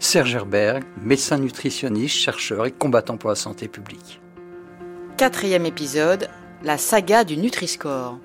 Serge 0.00 0.34
Herberg, 0.36 0.84
médecin 1.02 1.38
nutritionniste, 1.38 2.14
chercheur 2.14 2.66
et 2.66 2.70
combattant 2.70 3.16
pour 3.16 3.30
la 3.30 3.36
santé 3.36 3.66
publique. 3.66 4.20
Quatrième 5.16 5.66
épisode, 5.66 6.28
la 6.62 6.78
saga 6.78 7.24
du 7.24 7.36
Nutri-Score. 7.36 8.18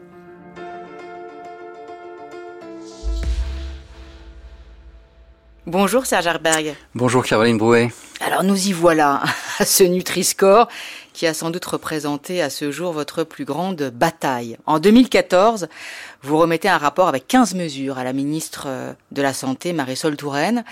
Bonjour 5.66 6.06
Serge 6.06 6.28
Herberg. 6.28 6.76
Bonjour 6.94 7.24
Caroline 7.24 7.58
Brouet. 7.58 7.90
Alors 8.20 8.44
nous 8.44 8.68
y 8.68 8.74
voilà, 8.74 9.24
à 9.60 9.66
ce 9.66 9.86
Nutri-Score 9.86 10.68
qui 11.14 11.26
a 11.26 11.34
sans 11.34 11.52
doute 11.52 11.64
représenté 11.64 12.42
à 12.42 12.50
ce 12.50 12.70
jour 12.70 12.92
votre 12.92 13.24
plus 13.24 13.46
grande 13.46 13.90
bataille. 13.96 14.58
En 14.66 14.80
2014, 14.80 15.70
vous 16.22 16.38
remettez 16.38 16.68
un 16.68 16.78
rapport 16.78 17.08
avec 17.08 17.28
15 17.30 17.54
mesures 17.54 17.98
à 17.98 18.04
la 18.04 18.12
ministre 18.12 18.68
de 19.14 19.22
la 19.22 19.32
Santé, 19.32 19.72
Marisol 19.72 20.18
Touraine. 20.18 20.66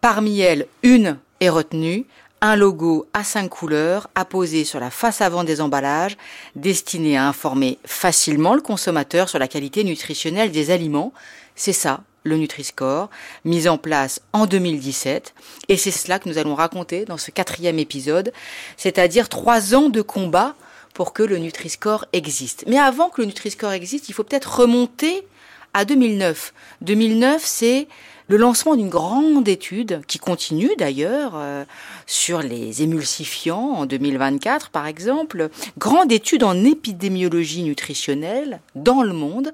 Parmi 0.00 0.38
elles, 0.38 0.68
une 0.84 1.18
est 1.40 1.48
retenue, 1.48 2.06
un 2.40 2.54
logo 2.54 3.08
à 3.14 3.24
cinq 3.24 3.48
couleurs 3.48 4.08
apposé 4.14 4.62
sur 4.62 4.78
la 4.78 4.90
face 4.90 5.22
avant 5.22 5.42
des 5.42 5.60
emballages, 5.60 6.16
destiné 6.54 7.16
à 7.16 7.26
informer 7.26 7.80
facilement 7.84 8.54
le 8.54 8.60
consommateur 8.60 9.28
sur 9.28 9.40
la 9.40 9.48
qualité 9.48 9.82
nutritionnelle 9.82 10.52
des 10.52 10.70
aliments. 10.70 11.12
C'est 11.56 11.72
ça, 11.72 12.02
le 12.26 12.36
Nutri-Score, 12.36 13.08
mis 13.44 13.68
en 13.68 13.78
place 13.78 14.20
en 14.32 14.46
2017. 14.46 15.34
Et 15.68 15.76
c'est 15.76 15.90
cela 15.90 16.18
que 16.18 16.28
nous 16.28 16.38
allons 16.38 16.54
raconter 16.54 17.04
dans 17.04 17.16
ce 17.16 17.30
quatrième 17.30 17.78
épisode, 17.78 18.32
c'est-à-dire 18.76 19.28
trois 19.28 19.74
ans 19.74 19.88
de 19.88 20.02
combat 20.02 20.54
pour 20.92 21.12
que 21.12 21.22
le 21.22 21.38
Nutri-Score 21.38 22.06
existe. 22.12 22.64
Mais 22.66 22.78
avant 22.78 23.08
que 23.08 23.20
le 23.20 23.26
Nutri-Score 23.26 23.72
existe, 23.72 24.08
il 24.08 24.12
faut 24.12 24.24
peut-être 24.24 24.60
remonter 24.60 25.26
à 25.74 25.84
2009. 25.84 26.54
2009, 26.80 27.42
c'est 27.44 27.86
le 28.28 28.36
lancement 28.38 28.74
d'une 28.76 28.88
grande 28.88 29.46
étude 29.46 30.00
qui 30.06 30.18
continue 30.18 30.70
d'ailleurs 30.78 31.32
euh, 31.36 31.64
sur 32.06 32.40
les 32.40 32.82
émulsifiants 32.82 33.72
en 33.76 33.86
2024 33.86 34.70
par 34.70 34.86
exemple, 34.86 35.50
grande 35.78 36.10
étude 36.10 36.42
en 36.42 36.64
épidémiologie 36.64 37.62
nutritionnelle 37.62 38.60
dans 38.74 39.02
le 39.02 39.12
monde, 39.12 39.52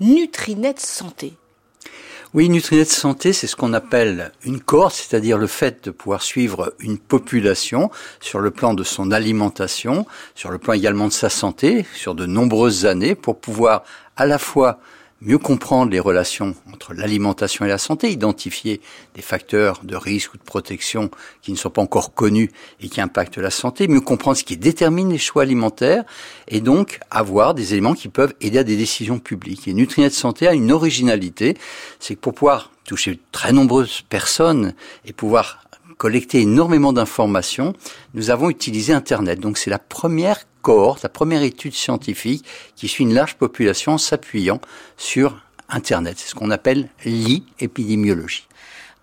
Nutrinet 0.00 0.76
Santé. 0.78 1.34
Oui, 2.34 2.48
Nutrinet 2.48 2.84
Santé, 2.84 3.32
c'est 3.32 3.46
ce 3.46 3.54
qu'on 3.54 3.72
appelle 3.74 4.32
une 4.44 4.58
cohorte, 4.58 4.96
c'est-à-dire 4.96 5.38
le 5.38 5.46
fait 5.46 5.84
de 5.84 5.92
pouvoir 5.92 6.20
suivre 6.20 6.74
une 6.80 6.98
population 6.98 7.92
sur 8.18 8.40
le 8.40 8.50
plan 8.50 8.74
de 8.74 8.82
son 8.82 9.12
alimentation, 9.12 10.04
sur 10.34 10.50
le 10.50 10.58
plan 10.58 10.72
également 10.72 11.06
de 11.06 11.12
sa 11.12 11.30
santé, 11.30 11.86
sur 11.94 12.16
de 12.16 12.26
nombreuses 12.26 12.86
années, 12.86 13.14
pour 13.14 13.38
pouvoir 13.38 13.84
à 14.16 14.26
la 14.26 14.38
fois 14.38 14.80
mieux 15.24 15.38
comprendre 15.38 15.90
les 15.90 16.00
relations 16.00 16.54
entre 16.72 16.94
l'alimentation 16.94 17.64
et 17.64 17.68
la 17.68 17.78
santé, 17.78 18.10
identifier 18.10 18.80
des 19.14 19.22
facteurs 19.22 19.80
de 19.82 19.96
risque 19.96 20.34
ou 20.34 20.36
de 20.36 20.42
protection 20.42 21.10
qui 21.42 21.52
ne 21.52 21.56
sont 21.56 21.70
pas 21.70 21.82
encore 21.82 22.14
connus 22.14 22.50
et 22.80 22.88
qui 22.88 23.00
impactent 23.00 23.38
la 23.38 23.50
santé, 23.50 23.88
mieux 23.88 24.00
comprendre 24.00 24.36
ce 24.36 24.44
qui 24.44 24.56
détermine 24.56 25.10
les 25.10 25.18
choix 25.18 25.42
alimentaires 25.42 26.04
et 26.48 26.60
donc 26.60 27.00
avoir 27.10 27.54
des 27.54 27.72
éléments 27.72 27.94
qui 27.94 28.08
peuvent 28.08 28.34
aider 28.40 28.58
à 28.58 28.64
des 28.64 28.76
décisions 28.76 29.18
publiques. 29.18 29.66
Et 29.66 29.74
Nutrinet 29.74 30.10
Santé 30.10 30.46
a 30.46 30.54
une 30.54 30.70
originalité, 30.70 31.56
c'est 31.98 32.14
que 32.14 32.20
pour 32.20 32.34
pouvoir 32.34 32.70
toucher 32.84 33.18
très 33.32 33.52
nombreuses 33.52 34.02
personnes 34.02 34.74
et 35.06 35.12
pouvoir 35.12 35.64
collecter 35.96 36.40
énormément 36.40 36.92
d'informations, 36.92 37.72
nous 38.14 38.30
avons 38.30 38.50
utilisé 38.50 38.92
Internet. 38.92 39.40
Donc 39.40 39.58
c'est 39.58 39.70
la 39.70 39.78
première 39.78 40.44
cohorte, 40.64 41.02
la 41.02 41.08
première 41.08 41.42
étude 41.42 41.74
scientifique 41.74 42.44
qui 42.74 42.88
suit 42.88 43.04
une 43.04 43.14
large 43.14 43.36
population 43.36 43.92
en 43.92 43.98
s'appuyant 43.98 44.60
sur 44.96 45.38
Internet. 45.68 46.16
C'est 46.18 46.30
ce 46.30 46.34
qu'on 46.34 46.50
appelle 46.50 46.88
l'e-épidémiologie. 47.04 48.48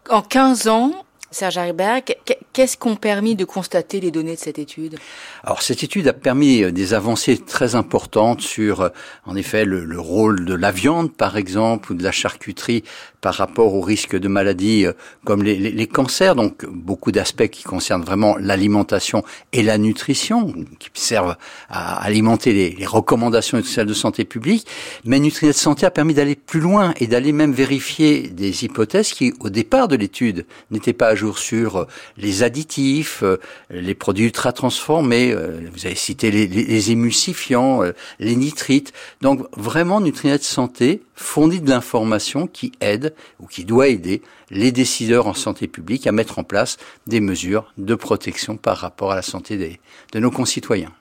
En 0.10 0.22
15 0.22 0.68
ans, 0.68 1.06
Serge 1.32 1.58
Hariberg, 1.58 2.16
qu'est-ce 2.52 2.76
qu'ont 2.76 2.98
permis 2.98 3.36
de 3.36 3.46
constater 3.46 4.02
les 4.02 4.12
données 4.12 4.36
de 4.36 4.40
cette 4.40 4.60
étude? 4.60 4.98
Alors 5.44 5.62
cette 5.62 5.82
étude 5.82 6.10
a 6.10 6.14
permis 6.14 6.62
euh, 6.62 6.72
des 6.72 6.94
avancées 6.94 7.38
très 7.38 7.76
importantes 7.76 8.42
sur, 8.42 8.82
euh, 8.82 8.90
en 9.26 9.38
effet, 9.38 9.64
le, 9.64 9.86
le 9.86 10.00
rôle 10.00 10.44
de 10.44 10.54
la 10.54 10.72
viande, 10.72 11.14
par 11.14 11.38
exemple, 11.38 11.94
ou 11.94 11.96
de 11.96 12.04
la 12.04 12.12
charcuterie 12.12 12.84
par 13.22 13.36
rapport 13.36 13.74
aux 13.76 13.82
risques 13.82 14.18
de 14.18 14.28
maladies 14.28 14.86
euh, 14.86 14.94
comme 15.24 15.42
les, 15.44 15.88
cancers. 15.88 16.36
Donc 16.36 16.66
beaucoup 16.66 17.12
d'aspects 17.12 17.48
qui 17.48 17.64
concernent 17.64 18.04
vraiment 18.04 18.36
l'alimentation 18.38 19.24
et 19.54 19.64
la 19.64 19.78
nutrition, 19.78 20.54
qui 20.80 20.90
servent 20.94 21.38
à 21.70 22.04
alimenter 22.04 22.52
les, 22.52 22.72
les 22.72 22.86
recommandations 22.86 23.60
de 23.60 23.94
santé 23.94 24.26
publique. 24.26 24.68
Mais 25.06 25.20
Nutrinet 25.20 25.54
Santé 25.54 25.86
a 25.86 25.92
permis 25.92 26.14
d'aller 26.14 26.36
plus 26.36 26.60
loin 26.60 26.94
et 27.00 27.08
d'aller 27.08 27.32
même 27.32 27.54
vérifier 27.54 28.28
des 28.28 28.66
hypothèses 28.66 29.14
qui, 29.14 29.34
au 29.40 29.50
départ 29.50 29.88
de 29.88 29.96
l'étude, 29.96 30.46
n'étaient 30.72 30.94
pas 30.94 31.16
jour 31.22 31.38
sur 31.38 31.88
les 32.18 32.44
additifs, 32.44 33.22
euh, 33.24 33.38
les 33.70 33.96
produits 33.96 34.26
ultra 34.26 34.52
transformés. 34.52 35.32
euh, 35.32 35.70
Vous 35.74 35.86
avez 35.86 36.00
cité 36.08 36.32
les, 36.32 36.48
les, 36.48 36.66
les 36.76 36.92
émulsifiants, 36.96 37.84
euh, 37.84 37.94
les 38.20 38.36
nitrites. 38.36 38.92
Donc 39.22 39.38
vraiment, 39.56 40.02
Nutrinet 40.02 40.40
Santé 40.40 40.88
fournit 41.16 41.62
de 41.62 41.70
l'information 41.70 42.48
qui 42.58 42.72
aide 42.82 43.14
ou 43.40 43.46
qui 43.54 43.64
doit 43.72 43.88
aider 43.88 44.22
les 44.50 44.72
décideurs 44.72 45.28
en 45.28 45.34
santé 45.36 45.68
publique 45.68 46.08
à 46.08 46.12
mettre 46.12 46.40
en 46.40 46.44
place 46.44 46.78
des 47.08 47.22
mesures 47.22 47.66
de 47.78 47.96
protection 47.96 48.58
par 48.58 48.78
rapport 48.86 49.12
à 49.12 49.16
la 49.16 49.22
santé 49.34 49.58
des, 49.58 49.80
de 50.14 50.20
nos 50.20 50.32
concitoyens. 50.32 50.92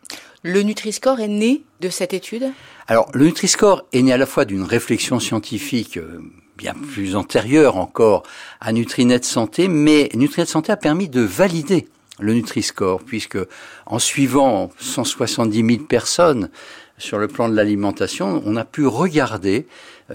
Le 0.42 0.62
Nutri-Score 0.62 1.20
est 1.20 1.28
né 1.28 1.62
de 1.80 1.90
cette 1.90 2.14
étude? 2.14 2.46
Alors, 2.86 3.08
le 3.12 3.24
Nutri-Score 3.26 3.84
est 3.92 4.02
né 4.02 4.12
à 4.12 4.16
la 4.16 4.26
fois 4.26 4.44
d'une 4.44 4.62
réflexion 4.62 5.20
scientifique 5.20 5.96
euh, 5.96 6.20
bien 6.60 6.74
plus 6.74 7.16
antérieure 7.16 7.78
encore 7.78 8.22
à 8.60 8.74
Nutrinet 8.74 9.22
Santé, 9.22 9.66
mais 9.66 10.10
Nutrinet 10.12 10.44
Santé 10.44 10.70
a 10.70 10.76
permis 10.76 11.08
de 11.08 11.22
valider 11.22 11.88
le 12.18 12.34
Nutri-Score, 12.34 13.00
puisque 13.02 13.38
en 13.86 13.98
suivant 13.98 14.70
170 14.78 15.56
000 15.56 15.84
personnes 15.84 16.50
sur 16.98 17.16
le 17.16 17.28
plan 17.28 17.48
de 17.48 17.56
l'alimentation, 17.56 18.42
on 18.44 18.56
a 18.56 18.66
pu 18.66 18.86
regarder 18.86 19.66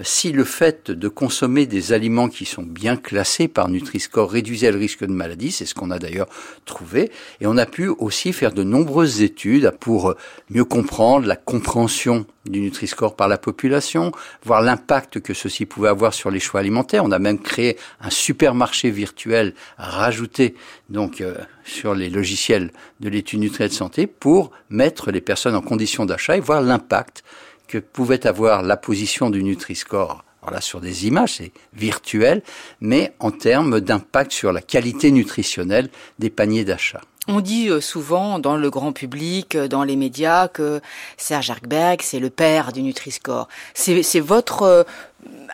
si 0.02 0.30
le 0.30 0.44
fait 0.44 0.92
de 0.92 1.08
consommer 1.08 1.66
des 1.66 1.92
aliments 1.92 2.28
qui 2.28 2.44
sont 2.44 2.62
bien 2.62 2.96
classés 2.96 3.48
par 3.48 3.68
Nutri-Score 3.68 4.30
réduisait 4.30 4.70
le 4.70 4.78
risque 4.78 5.04
de 5.04 5.12
maladie, 5.12 5.50
c'est 5.50 5.66
ce 5.66 5.74
qu'on 5.74 5.90
a 5.90 5.98
d'ailleurs 5.98 6.28
trouvé, 6.64 7.10
et 7.40 7.48
on 7.48 7.56
a 7.56 7.66
pu 7.66 7.88
aussi 7.88 8.32
faire 8.32 8.52
de 8.52 8.62
nombreuses 8.62 9.22
études 9.22 9.72
pour 9.80 10.14
mieux 10.48 10.64
comprendre 10.64 11.26
la 11.26 11.34
compréhension 11.34 12.24
du 12.50 12.60
Nutri-Score 12.60 13.16
par 13.16 13.28
la 13.28 13.38
population, 13.38 14.12
voir 14.44 14.62
l'impact 14.62 15.20
que 15.20 15.34
ceci 15.34 15.66
pouvait 15.66 15.88
avoir 15.88 16.14
sur 16.14 16.30
les 16.30 16.40
choix 16.40 16.60
alimentaires. 16.60 17.04
On 17.04 17.12
a 17.12 17.18
même 17.18 17.38
créé 17.38 17.76
un 18.00 18.10
supermarché 18.10 18.90
virtuel 18.90 19.54
rajouté 19.78 20.54
donc 20.88 21.20
euh, 21.20 21.34
sur 21.64 21.94
les 21.94 22.10
logiciels 22.10 22.72
de 23.00 23.08
l'étude 23.08 23.40
Nutri 23.40 23.68
de 23.68 23.72
santé 23.72 24.06
pour 24.06 24.50
mettre 24.70 25.10
les 25.10 25.20
personnes 25.20 25.54
en 25.54 25.62
condition 25.62 26.06
d'achat 26.06 26.36
et 26.36 26.40
voir 26.40 26.62
l'impact 26.62 27.24
que 27.68 27.78
pouvait 27.78 28.26
avoir 28.26 28.62
la 28.62 28.76
position 28.76 29.30
du 29.30 29.42
Nutri-Score. 29.42 30.22
Sur 30.60 30.80
des 30.80 31.08
images, 31.08 31.34
c'est 31.38 31.50
virtuel, 31.74 32.40
mais 32.80 33.12
en 33.18 33.32
termes 33.32 33.80
d'impact 33.80 34.30
sur 34.30 34.52
la 34.52 34.62
qualité 34.62 35.10
nutritionnelle 35.10 35.88
des 36.20 36.30
paniers 36.30 36.64
d'achat. 36.64 37.00
On 37.28 37.40
dit 37.40 37.68
euh, 37.70 37.80
souvent 37.80 38.38
dans 38.38 38.56
le 38.56 38.70
grand 38.70 38.92
public, 38.92 39.56
euh, 39.56 39.66
dans 39.66 39.82
les 39.82 39.96
médias, 39.96 40.46
que 40.46 40.80
Serge 41.16 41.50
Herberg, 41.50 42.00
c'est 42.02 42.20
le 42.20 42.30
père 42.30 42.72
du 42.72 42.82
Nutri-Score. 42.82 43.48
C'est 43.74 44.20
votre 44.20 44.62
euh, 44.62 44.82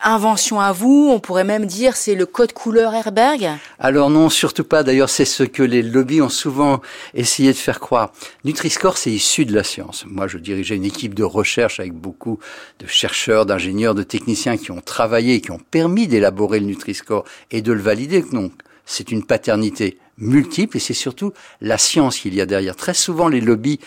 invention 0.03 0.59
à 0.59 0.71
vous, 0.71 1.09
on 1.11 1.19
pourrait 1.19 1.43
même 1.43 1.65
dire 1.65 1.95
c'est 1.95 2.13
le 2.13 2.27
code 2.27 2.53
couleur 2.53 2.93
Herberg 2.93 3.49
Alors 3.79 4.11
non, 4.11 4.29
surtout 4.29 4.63
pas. 4.63 4.83
D'ailleurs, 4.83 5.09
c'est 5.09 5.25
ce 5.25 5.41
que 5.41 5.63
les 5.63 5.81
lobbies 5.81 6.21
ont 6.21 6.29
souvent 6.29 6.79
essayé 7.15 7.51
de 7.51 7.57
faire 7.57 7.79
croire. 7.79 8.13
Nutri-Score, 8.45 8.99
c'est 8.99 9.11
issu 9.11 9.45
de 9.45 9.55
la 9.55 9.63
science. 9.63 10.05
Moi, 10.07 10.27
je 10.27 10.37
dirigeais 10.37 10.75
une 10.75 10.85
équipe 10.85 11.15
de 11.15 11.23
recherche 11.23 11.79
avec 11.79 11.93
beaucoup 11.93 12.37
de 12.79 12.85
chercheurs, 12.85 13.47
d'ingénieurs, 13.47 13.95
de 13.95 14.03
techniciens 14.03 14.57
qui 14.57 14.69
ont 14.69 14.81
travaillé, 14.81 15.41
qui 15.41 15.49
ont 15.49 15.61
permis 15.71 16.07
d'élaborer 16.07 16.59
le 16.59 16.67
Nutri-Score 16.67 17.23
et 17.49 17.63
de 17.63 17.71
le 17.73 17.81
valider. 17.81 18.21
Donc, 18.21 18.51
c'est 18.85 19.11
une 19.11 19.25
paternité 19.25 19.97
multiple 20.17 20.77
et 20.77 20.79
c'est 20.79 20.93
surtout 20.93 21.33
la 21.61 21.77
science 21.77 22.19
qu'il 22.19 22.33
y 22.35 22.41
a 22.41 22.45
derrière. 22.45 22.75
Très 22.75 22.93
souvent, 22.93 23.27
les 23.27 23.41
lobbies 23.41 23.79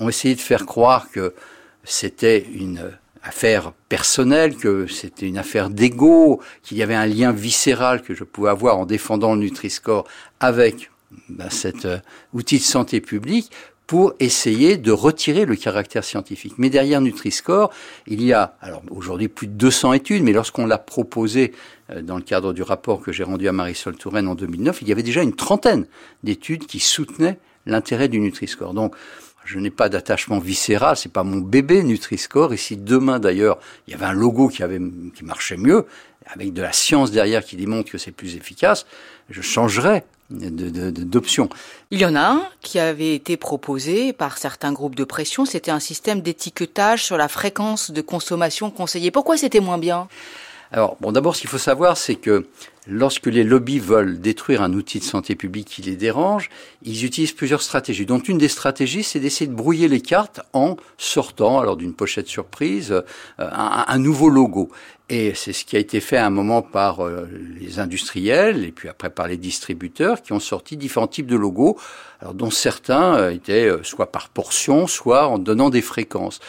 ont 0.00 0.08
essayé 0.08 0.34
de 0.34 0.40
faire 0.40 0.66
croire 0.66 1.10
que 1.10 1.34
c'était 1.84 2.46
une 2.54 2.90
affaire 3.22 3.72
personnelle, 3.88 4.56
que 4.56 4.86
c'était 4.86 5.26
une 5.26 5.38
affaire 5.38 5.70
d'ego, 5.70 6.40
qu'il 6.62 6.76
y 6.76 6.82
avait 6.82 6.94
un 6.94 7.06
lien 7.06 7.32
viscéral 7.32 8.02
que 8.02 8.14
je 8.14 8.24
pouvais 8.24 8.50
avoir 8.50 8.78
en 8.78 8.86
défendant 8.86 9.34
le 9.34 9.40
Nutri-Score 9.40 10.06
avec 10.40 10.90
bah, 11.28 11.48
cet 11.48 11.84
euh, 11.84 11.98
outil 12.32 12.58
de 12.58 12.62
santé 12.62 13.00
publique 13.00 13.50
pour 13.86 14.14
essayer 14.18 14.76
de 14.76 14.92
retirer 14.92 15.44
le 15.44 15.56
caractère 15.56 16.04
scientifique. 16.04 16.54
Mais 16.58 16.70
derrière 16.70 17.00
Nutri-Score, 17.00 17.70
il 18.06 18.22
y 18.22 18.32
a, 18.32 18.56
alors 18.60 18.82
aujourd'hui 18.90 19.28
plus 19.28 19.46
de 19.46 19.52
200 19.52 19.92
études, 19.92 20.22
mais 20.22 20.32
lorsqu'on 20.32 20.66
l'a 20.66 20.78
proposé 20.78 21.52
euh, 21.90 22.00
dans 22.00 22.16
le 22.16 22.22
cadre 22.22 22.52
du 22.52 22.62
rapport 22.62 23.00
que 23.00 23.12
j'ai 23.12 23.24
rendu 23.24 23.46
à 23.48 23.52
Marisol 23.52 23.96
Touraine 23.96 24.28
en 24.28 24.34
2009, 24.34 24.82
il 24.82 24.88
y 24.88 24.92
avait 24.92 25.02
déjà 25.02 25.22
une 25.22 25.34
trentaine 25.34 25.86
d'études 26.22 26.66
qui 26.66 26.80
soutenaient 26.80 27.38
l'intérêt 27.66 28.08
du 28.08 28.20
Nutri-Score. 28.20 28.74
Donc, 28.74 28.94
je 29.44 29.58
n'ai 29.58 29.70
pas 29.70 29.88
d'attachement 29.88 30.38
viscéral, 30.38 30.96
c'est 30.96 31.12
pas 31.12 31.22
mon 31.24 31.38
bébé 31.38 31.82
Nutri-Score. 31.82 32.52
Et 32.52 32.56
si 32.56 32.76
demain 32.76 33.18
d'ailleurs 33.18 33.58
il 33.86 33.92
y 33.92 33.94
avait 33.94 34.06
un 34.06 34.12
logo 34.12 34.48
qui 34.48 34.62
avait 34.62 34.80
qui 35.14 35.24
marchait 35.24 35.56
mieux, 35.56 35.86
avec 36.26 36.52
de 36.52 36.62
la 36.62 36.72
science 36.72 37.10
derrière 37.10 37.44
qui 37.44 37.56
démontre 37.56 37.90
que 37.90 37.98
c'est 37.98 38.12
plus 38.12 38.36
efficace, 38.36 38.86
je 39.30 39.42
changerais 39.42 40.04
d'options. 40.30 41.50
Il 41.90 42.00
y 42.00 42.06
en 42.06 42.14
a 42.14 42.20
un 42.20 42.48
qui 42.62 42.78
avait 42.78 43.14
été 43.14 43.36
proposé 43.36 44.12
par 44.12 44.38
certains 44.38 44.72
groupes 44.72 44.94
de 44.94 45.04
pression, 45.04 45.44
c'était 45.44 45.70
un 45.70 45.80
système 45.80 46.22
d'étiquetage 46.22 47.04
sur 47.04 47.16
la 47.16 47.28
fréquence 47.28 47.90
de 47.90 48.00
consommation 48.00 48.70
conseillée. 48.70 49.10
Pourquoi 49.10 49.36
c'était 49.36 49.60
moins 49.60 49.78
bien? 49.78 50.08
Alors, 50.72 50.96
bon, 51.00 51.12
d'abord, 51.12 51.36
ce 51.36 51.42
qu'il 51.42 51.50
faut 51.50 51.58
savoir, 51.58 51.96
c'est 51.96 52.16
que 52.16 52.46
lorsque 52.86 53.26
les 53.26 53.44
lobbies 53.44 53.78
veulent 53.78 54.20
détruire 54.20 54.62
un 54.62 54.72
outil 54.72 54.98
de 54.98 55.04
santé 55.04 55.34
publique 55.34 55.68
qui 55.68 55.82
les 55.82 55.96
dérange, 55.96 56.50
ils 56.82 57.04
utilisent 57.04 57.32
plusieurs 57.32 57.62
stratégies. 57.62 58.06
Donc, 58.06 58.28
une 58.28 58.38
des 58.38 58.48
stratégies, 58.48 59.02
c'est 59.02 59.20
d'essayer 59.20 59.46
de 59.46 59.54
brouiller 59.54 59.88
les 59.88 60.00
cartes 60.00 60.40
en 60.52 60.76
sortant, 60.98 61.60
alors 61.60 61.76
d'une 61.76 61.94
pochette 61.94 62.28
surprise, 62.28 62.92
euh, 62.92 63.02
un, 63.38 63.98
nouveau 63.98 64.28
logo. 64.28 64.70
Et 65.08 65.34
c'est 65.34 65.52
ce 65.52 65.64
qui 65.64 65.76
a 65.76 65.78
été 65.78 66.00
fait 66.00 66.16
à 66.16 66.26
un 66.26 66.30
moment 66.30 66.62
par 66.62 67.04
euh, 67.04 67.28
les 67.60 67.78
industriels 67.78 68.64
et 68.64 68.72
puis 68.72 68.88
après 68.88 69.10
par 69.10 69.28
les 69.28 69.36
distributeurs 69.36 70.22
qui 70.22 70.32
ont 70.32 70.40
sorti 70.40 70.78
différents 70.78 71.06
types 71.06 71.26
de 71.26 71.36
logos, 71.36 71.78
dont 72.32 72.50
certains 72.50 73.16
euh, 73.16 73.30
étaient 73.30 73.70
soit 73.82 74.10
par 74.10 74.28
portion, 74.30 74.86
soit 74.86 75.28
en 75.28 75.38
donnant 75.38 75.70
des 75.70 75.82
fréquences. 75.82 76.40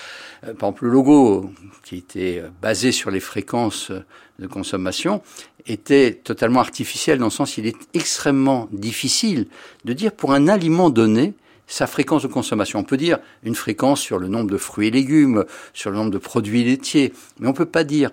par 0.42 0.70
exemple, 0.70 0.86
le 0.86 0.92
logo 0.92 1.52
qui 1.84 1.98
était 1.98 2.44
basé 2.62 2.92
sur 2.92 3.12
les 3.12 3.20
fréquences 3.20 3.92
de 4.40 4.48
consommation 4.48 5.22
était 5.68 6.14
totalement 6.24 6.60
artificiel 6.60 7.18
dans 7.18 7.26
le 7.26 7.32
sens 7.32 7.54
qu'il 7.54 7.66
est 7.66 7.78
extrêmement 7.94 8.68
difficile 8.72 9.48
de 9.84 9.94
dire 9.94 10.12
pour 10.12 10.34
un 10.34 10.48
aliment 10.48 10.90
donné 10.90 11.34
sa 11.68 11.88
fréquence 11.88 12.24
de 12.24 12.28
consommation. 12.28 12.80
On 12.80 12.84
peut 12.84 12.98
dire 12.98 13.18
une 13.44 13.56
fréquence 13.56 14.00
sur 14.00 14.20
le 14.20 14.28
nombre 14.28 14.52
de 14.52 14.58
fruits 14.58 14.88
et 14.88 14.92
légumes, 14.92 15.46
sur 15.74 15.90
le 15.90 15.98
nombre 15.98 16.12
de 16.12 16.18
produits 16.18 16.64
laitiers, 16.64 17.14
mais 17.40 17.48
on 17.48 17.52
ne 17.52 17.56
peut 17.56 17.66
pas 17.66 17.84
dire 17.84 18.12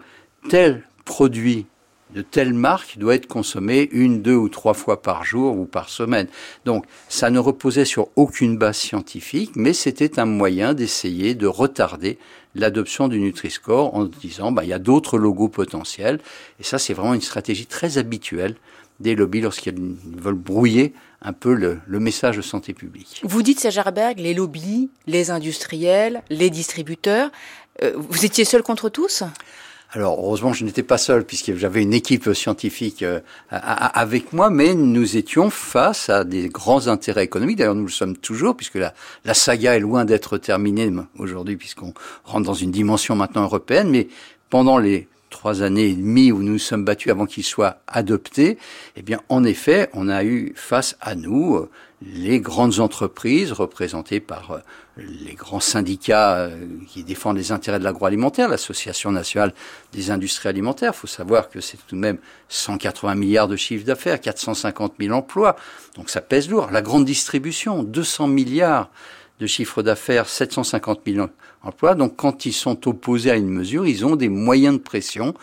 tel 0.48 0.86
produit 1.04 1.66
de 2.14 2.22
telle 2.22 2.52
marque 2.52 2.98
doit 2.98 3.14
être 3.14 3.26
consommé 3.26 3.88
une, 3.92 4.22
deux 4.22 4.34
ou 4.34 4.48
trois 4.48 4.74
fois 4.74 5.00
par 5.00 5.24
jour 5.24 5.56
ou 5.58 5.64
par 5.64 5.88
semaine. 5.88 6.28
Donc 6.64 6.84
ça 7.08 7.30
ne 7.30 7.38
reposait 7.38 7.84
sur 7.84 8.08
aucune 8.16 8.58
base 8.58 8.76
scientifique, 8.76 9.52
mais 9.56 9.72
c'était 9.72 10.18
un 10.18 10.26
moyen 10.26 10.74
d'essayer 10.74 11.34
de 11.34 11.46
retarder 11.46 12.18
l'adoption 12.54 13.08
du 13.08 13.18
Nutri-Score 13.18 13.94
en 13.94 14.04
disant 14.04 14.52
bah, 14.52 14.64
il 14.64 14.68
y 14.68 14.72
a 14.72 14.78
d'autres 14.78 15.18
logos 15.18 15.48
potentiels. 15.48 16.20
Et 16.60 16.62
ça, 16.62 16.78
c'est 16.78 16.94
vraiment 16.94 17.14
une 17.14 17.20
stratégie 17.22 17.66
très 17.66 17.98
habituelle 17.98 18.56
des 19.00 19.14
lobbies 19.14 19.40
lorsqu'ils 19.40 19.74
veulent 20.16 20.34
brouiller 20.34 20.94
un 21.22 21.32
peu 21.32 21.54
le, 21.54 21.80
message 22.00 22.36
de 22.36 22.42
santé 22.42 22.72
publique. 22.72 23.20
Vous 23.24 23.42
dites, 23.42 23.60
Sajarberg, 23.60 24.18
les 24.18 24.34
lobbies, 24.34 24.90
les 25.06 25.30
industriels, 25.30 26.22
les 26.30 26.50
distributeurs, 26.50 27.30
euh, 27.82 27.92
vous 27.96 28.24
étiez 28.24 28.44
seul 28.44 28.62
contre 28.62 28.88
tous? 28.88 29.22
Alors 29.94 30.18
heureusement, 30.18 30.54
je 30.54 30.64
n'étais 30.64 30.82
pas 30.82 30.96
seul 30.96 31.24
puisque 31.24 31.54
j'avais 31.54 31.82
une 31.82 31.92
équipe 31.92 32.32
scientifique 32.32 33.02
euh, 33.02 33.20
avec 33.50 34.32
moi, 34.32 34.48
mais 34.48 34.74
nous 34.74 35.18
étions 35.18 35.50
face 35.50 36.08
à 36.08 36.24
des 36.24 36.48
grands 36.48 36.88
intérêts 36.88 37.24
économiques. 37.24 37.58
D'ailleurs, 37.58 37.74
nous 37.74 37.84
le 37.84 37.90
sommes 37.90 38.16
toujours 38.16 38.56
puisque 38.56 38.76
la, 38.76 38.94
la 39.26 39.34
saga 39.34 39.76
est 39.76 39.80
loin 39.80 40.06
d'être 40.06 40.38
terminée 40.38 40.90
aujourd'hui 41.18 41.56
puisqu'on 41.56 41.92
rentre 42.24 42.46
dans 42.46 42.54
une 42.54 42.70
dimension 42.70 43.16
maintenant 43.16 43.42
européenne. 43.42 43.90
Mais 43.90 44.08
pendant 44.48 44.78
les 44.78 45.08
trois 45.32 45.62
années 45.62 45.88
et 45.88 45.94
demie 45.94 46.30
où 46.30 46.40
nous 46.42 46.52
nous 46.52 46.58
sommes 46.58 46.84
battus 46.84 47.10
avant 47.10 47.26
qu'il 47.26 47.42
soit 47.42 47.78
adopté, 47.88 48.58
eh 48.94 49.02
bien, 49.02 49.20
en 49.28 49.42
effet, 49.42 49.90
on 49.94 50.08
a 50.08 50.22
eu 50.22 50.52
face 50.54 50.96
à 51.00 51.16
nous 51.16 51.56
euh, 51.56 51.68
les 52.02 52.40
grandes 52.40 52.78
entreprises 52.78 53.52
représentées 53.52 54.20
par 54.20 54.52
euh, 54.52 54.58
les 54.96 55.34
grands 55.34 55.60
syndicats 55.60 56.36
euh, 56.36 56.50
qui 56.88 57.02
défendent 57.02 57.38
les 57.38 57.50
intérêts 57.50 57.78
de 57.78 57.84
l'agroalimentaire, 57.84 58.48
l'Association 58.48 59.10
nationale 59.10 59.54
des 59.92 60.10
industries 60.10 60.48
alimentaires. 60.48 60.92
Il 60.94 60.98
faut 60.98 61.06
savoir 61.06 61.48
que 61.48 61.60
c'est 61.60 61.78
tout 61.78 61.96
de 61.96 62.00
même 62.00 62.18
180 62.48 63.14
milliards 63.14 63.48
de 63.48 63.56
chiffre 63.56 63.84
d'affaires, 63.84 64.20
450 64.20 64.94
000 65.00 65.14
emplois, 65.16 65.56
donc 65.96 66.10
ça 66.10 66.20
pèse 66.20 66.48
lourd. 66.48 66.70
La 66.70 66.82
grande 66.82 67.04
distribution, 67.04 67.82
200 67.82 68.28
milliards 68.28 68.90
de 69.40 69.46
chiffre 69.46 69.82
d'affaires, 69.82 70.28
750 70.28 71.00
000 71.06 71.26
emplois. 71.62 71.94
Donc 71.94 72.16
quand 72.16 72.46
ils 72.46 72.52
sont 72.52 72.88
opposés 72.88 73.30
à 73.30 73.36
une 73.36 73.48
mesure, 73.48 73.86
ils 73.86 74.04
ont 74.04 74.16
des 74.16 74.28
moyens 74.28 74.76
de 74.76 74.82
pression 74.82 75.34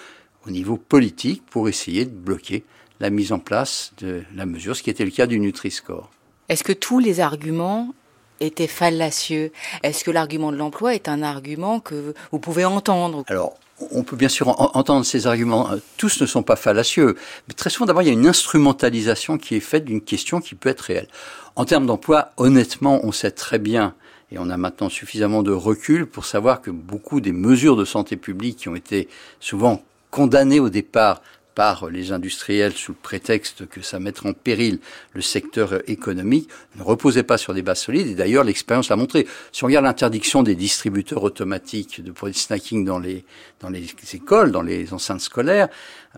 au 0.48 0.52
niveau 0.52 0.78
politique 0.78 1.44
pour 1.50 1.70
essayer 1.70 2.06
de 2.06 2.12
bloquer 2.16 2.64
la 3.00 3.10
mise 3.10 3.32
en 3.32 3.40
place 3.40 3.94
de 4.00 4.24
la 4.36 4.46
mesure, 4.46 4.76
ce 4.76 4.84
qui 4.84 4.90
était 4.90 5.06
le 5.06 5.12
cas 5.12 5.26
du 5.26 5.40
Nutri-Score. 5.40 6.10
Est-ce 6.50 6.64
que 6.64 6.74
tous 6.74 7.00
les 7.00 7.20
arguments 7.20 7.94
étaient 8.40 8.68
fallacieux? 8.68 9.52
Est-ce 9.84 10.04
que 10.04 10.12
l'argument 10.12 10.52
de 10.52 10.58
l'emploi 10.58 10.96
est 10.96 11.08
un 11.08 11.22
argument 11.24 11.80
que 11.80 12.14
vous 12.32 12.40
pouvez 12.40 12.66
entendre? 12.66 13.24
Alors, 13.28 13.58
on 13.92 14.04
peut 14.04 14.16
bien 14.16 14.30
sûr 14.30 14.50
entendre 14.76 15.06
ces 15.06 15.28
arguments. 15.28 15.70
Tous 15.98 16.20
ne 16.22 16.26
sont 16.26 16.44
pas 16.44 16.56
fallacieux, 16.56 17.16
mais 17.48 17.54
très 17.54 17.70
souvent, 17.70 17.86
d'abord, 17.86 18.02
il 18.02 18.08
y 18.08 18.10
a 18.10 18.14
une 18.14 18.28
instrumentalisation 18.28 19.38
qui 19.38 19.56
est 19.56 19.62
faite 19.62 19.86
d'une 19.86 20.02
question 20.02 20.42
qui 20.42 20.56
peut 20.56 20.70
être 20.70 20.82
réelle. 20.82 21.08
En 21.56 21.66
termes 21.66 21.86
d'emploi, 21.86 22.32
honnêtement, 22.38 23.00
on 23.04 23.12
sait 23.12 23.32
très 23.32 23.60
bien, 23.60 23.94
et 24.32 24.38
on 24.38 24.50
a 24.50 24.58
maintenant 24.58 24.90
suffisamment 24.90 25.44
de 25.44 25.52
recul 25.52 26.06
pour 26.06 26.26
savoir 26.26 26.62
que 26.62 26.72
beaucoup 26.72 27.22
des 27.22 27.32
mesures 27.32 27.76
de 27.76 27.86
santé 27.86 28.16
publique 28.16 28.58
qui 28.58 28.70
ont 28.70 28.76
été 28.76 29.08
souvent 29.40 29.84
condamnées 30.12 30.60
au 30.60 30.70
départ 30.70 31.22
par 31.56 31.90
les 31.90 32.14
industriels 32.14 32.72
sous 32.72 32.94
le 32.94 32.98
prétexte 33.02 33.68
que 33.68 33.82
ça 33.82 34.00
mettrait 34.00 34.30
en 34.30 34.34
péril 34.34 34.80
le 35.14 35.22
secteur 35.22 35.82
économique 35.90 36.50
ne 36.78 36.84
reposait 36.84 37.24
pas 37.24 37.38
sur 37.38 37.54
des 37.54 37.62
bases 37.62 37.82
solides. 37.82 38.08
Et 38.08 38.16
d'ailleurs, 38.16 38.46
l'expérience 38.46 38.88
l'a 38.88 38.96
montré. 38.96 39.28
Si 39.52 39.64
on 39.66 39.68
regarde 39.68 39.84
l'interdiction 39.84 40.42
des 40.42 40.56
distributeurs 40.56 41.24
automatiques 41.24 42.02
de 42.02 42.12
produits 42.12 42.40
snacking 42.40 42.86
dans 42.86 43.00
les, 43.00 43.26
dans 43.60 43.70
les 43.70 43.88
écoles, 44.14 44.52
dans 44.52 44.62
les 44.62 44.94
enceintes 44.94 45.20
scolaires, 45.20 45.68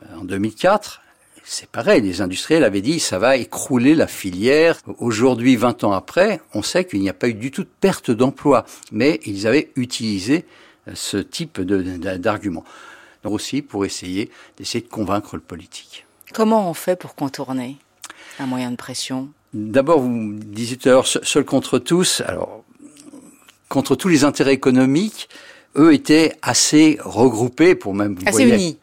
euh, 0.04 0.18
en 0.20 0.26
2004, 0.26 1.02
c'est 1.44 1.70
pareil, 1.70 2.02
les 2.02 2.22
industriels 2.22 2.64
avaient 2.64 2.82
dit 2.82 3.00
ça 3.00 3.20
va 3.20 3.38
écrouler 3.38 3.96
la 3.96 4.08
filière. 4.08 4.78
Aujourd'hui, 5.00 5.56
20 5.56 5.84
ans 5.84 5.92
après, 5.92 6.40
on 6.54 6.62
sait 6.62 6.86
qu'il 6.86 7.02
n'y 7.02 7.10
a 7.10 7.14
pas 7.14 7.30
eu 7.30 7.34
du 7.34 7.52
tout 7.52 7.64
de 7.64 7.70
perte 7.80 8.12
d'emploi, 8.12 8.66
mais 8.92 9.20
ils 9.26 9.48
avaient 9.48 9.72
utilisé 9.76 10.46
euh, 10.88 10.92
ce 10.96 11.18
type 11.18 11.62
d'argument 11.62 12.64
donc 13.24 13.34
aussi 13.34 13.62
pour 13.62 13.86
essayer 13.86 14.30
d'essayer 14.58 14.84
de 14.84 14.90
convaincre 14.90 15.36
le 15.36 15.42
politique. 15.42 16.06
Comment 16.34 16.70
on 16.70 16.74
fait 16.74 16.96
pour 16.96 17.16
contourner 17.16 17.78
un 18.40 18.46
moyen 18.46 18.72
de 18.72 18.76
pression? 18.76 19.30
D'abord, 19.54 20.00
vous 20.00 20.34
disiez 20.34 20.78
tout 20.78 20.90
à 20.90 20.94
l'heure, 20.94 21.08
seul 21.08 21.44
contre 21.44 21.78
tous. 21.78 22.22
Alors, 22.26 22.64
contre 23.68 23.96
tous 23.96 24.08
les 24.08 24.24
intérêts 24.24 24.54
économiques, 24.54 25.30
eux 25.76 25.94
étaient 25.94 26.34
assez 26.42 26.98
regroupés 27.02 27.76
pour 27.76 27.94
même. 27.94 28.16
Vous 28.16 28.28
assez 28.28 28.44
unis. 28.44 28.78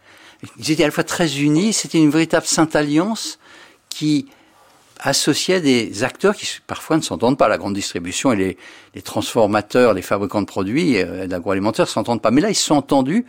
Ils 0.59 0.71
étaient 0.71 0.85
à 0.85 0.87
la 0.87 0.93
fois 0.93 1.05
très 1.05 1.39
unis. 1.41 1.73
C'était 1.73 1.99
une 1.99 2.11
véritable 2.11 2.47
sainte 2.47 2.77
alliance 2.77 3.39
qui 3.89 4.27
associait 5.01 5.61
des 5.61 6.05
acteurs 6.05 6.35
qui 6.35 6.47
parfois 6.67 6.97
ne 6.97 7.03
s'entendent 7.03 7.39
pas. 7.39 7.49
La 7.49 7.59
grande 7.59 7.75
distribution 7.75 8.33
et 8.33 8.57
les, 8.95 9.03
transformateurs, 9.03 9.95
les 9.95 10.03
fabricants 10.03 10.41
de 10.41 10.47
produits 10.47 10.99
euh, 10.99 11.27
d'agroalimentaire 11.27 11.89
s'entendent 11.89 12.23
pas. 12.23 12.31
Mais 12.31 12.41
là, 12.41 12.51
ils 12.51 12.55
se 12.55 12.65
sont 12.65 12.75
entendus 12.75 13.25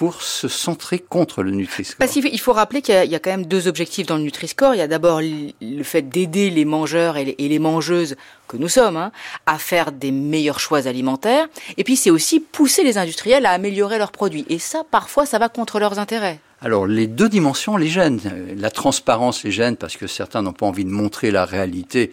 pour 0.00 0.22
se 0.22 0.48
centrer 0.48 0.98
contre 0.98 1.42
le 1.42 1.50
Nutri-Score 1.50 1.98
Parce 1.98 2.12
qu'il 2.12 2.40
faut 2.40 2.54
rappeler 2.54 2.80
qu'il 2.80 2.94
y, 3.04 3.14
a 3.14 3.18
quand 3.18 3.32
même 3.32 3.44
deux 3.44 3.68
objectifs 3.68 4.06
dans 4.06 4.16
le 4.16 4.22
Nutri-Score. 4.22 4.74
Il 4.74 4.78
y 4.78 4.80
a 4.80 4.88
d'abord 4.88 5.20
le 5.20 5.82
fait 5.82 6.00
d'aider 6.00 6.48
les 6.48 6.64
mangeurs 6.64 7.18
et 7.18 7.36
les, 7.38 7.58
mangeuses 7.58 8.16
que 8.48 8.56
nous 8.56 8.70
sommes 8.70 8.96
hein, 8.96 9.12
à 9.44 9.58
faire 9.58 9.92
des 9.92 10.10
meilleurs 10.10 10.58
choix 10.58 10.86
alimentaires. 10.86 11.48
Et 11.76 11.84
puis 11.84 11.96
c'est 11.96 12.08
aussi 12.08 12.40
pousser 12.40 12.82
les 12.82 12.96
industriels 12.96 13.44
à 13.44 13.50
améliorer 13.50 13.98
leurs 13.98 14.10
produits. 14.10 14.46
Et 14.48 14.58
ça, 14.58 14.84
parfois, 14.90 15.26
ça 15.26 15.38
va 15.38 15.50
contre 15.50 15.78
leurs 15.78 15.98
intérêts. 15.98 16.40
Alors 16.62 16.86
les 16.86 17.06
deux 17.06 17.28
dimensions 17.28 17.76
les 17.76 17.88
gênent. 17.88 18.20
La 18.56 18.70
transparence 18.70 19.44
les 19.44 19.52
gêne 19.52 19.76
parce 19.76 19.98
que 19.98 20.06
certains 20.06 20.40
n'ont 20.40 20.54
pas 20.54 20.64
envie 20.64 20.86
de 20.86 20.90
montrer 20.90 21.30
la 21.30 21.44
réalité 21.44 22.10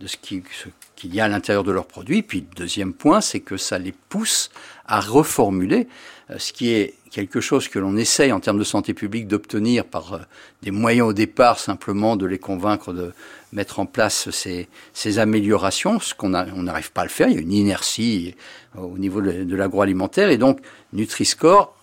de 0.00 0.08
ce 0.08 0.16
qui, 0.16 0.42
qu'il 0.96 1.14
y 1.14 1.20
a 1.20 1.26
à 1.26 1.28
l'intérieur 1.28 1.62
de 1.62 1.70
leurs 1.70 1.86
produits. 1.86 2.22
Puis 2.22 2.40
le 2.40 2.56
deuxième 2.56 2.94
point, 2.94 3.20
c'est 3.20 3.40
que 3.40 3.56
ça 3.56 3.78
les 3.78 3.94
pousse 4.08 4.50
à 4.86 5.00
reformuler 5.00 5.86
euh, 6.30 6.38
ce 6.38 6.52
qui 6.52 6.70
est 6.70 6.94
quelque 7.10 7.40
chose 7.40 7.68
que 7.68 7.78
l'on 7.78 7.96
essaye 7.96 8.32
en 8.32 8.40
termes 8.40 8.58
de 8.58 8.64
santé 8.64 8.94
publique 8.94 9.26
d'obtenir 9.26 9.84
par 9.84 10.14
euh, 10.14 10.18
des 10.62 10.70
moyens 10.70 11.08
au 11.08 11.12
départ 11.12 11.58
simplement 11.58 12.16
de 12.16 12.26
les 12.26 12.38
convaincre 12.38 12.92
de 12.92 13.12
mettre 13.52 13.80
en 13.80 13.86
place 13.86 14.30
ces, 14.30 14.68
ces 14.92 15.18
améliorations, 15.18 16.00
ce 16.00 16.14
qu'on 16.14 16.28
n'arrive 16.28 16.92
pas 16.92 17.02
à 17.02 17.04
le 17.04 17.10
faire, 17.10 17.28
il 17.28 17.34
y 17.34 17.38
a 17.38 17.40
une 17.40 17.52
inertie 17.52 18.34
euh, 18.76 18.80
au 18.80 18.98
niveau 18.98 19.20
de, 19.20 19.56
l'agroalimentaire 19.56 20.30
et 20.30 20.38
donc 20.38 20.60
Nutri-Score 20.92 21.74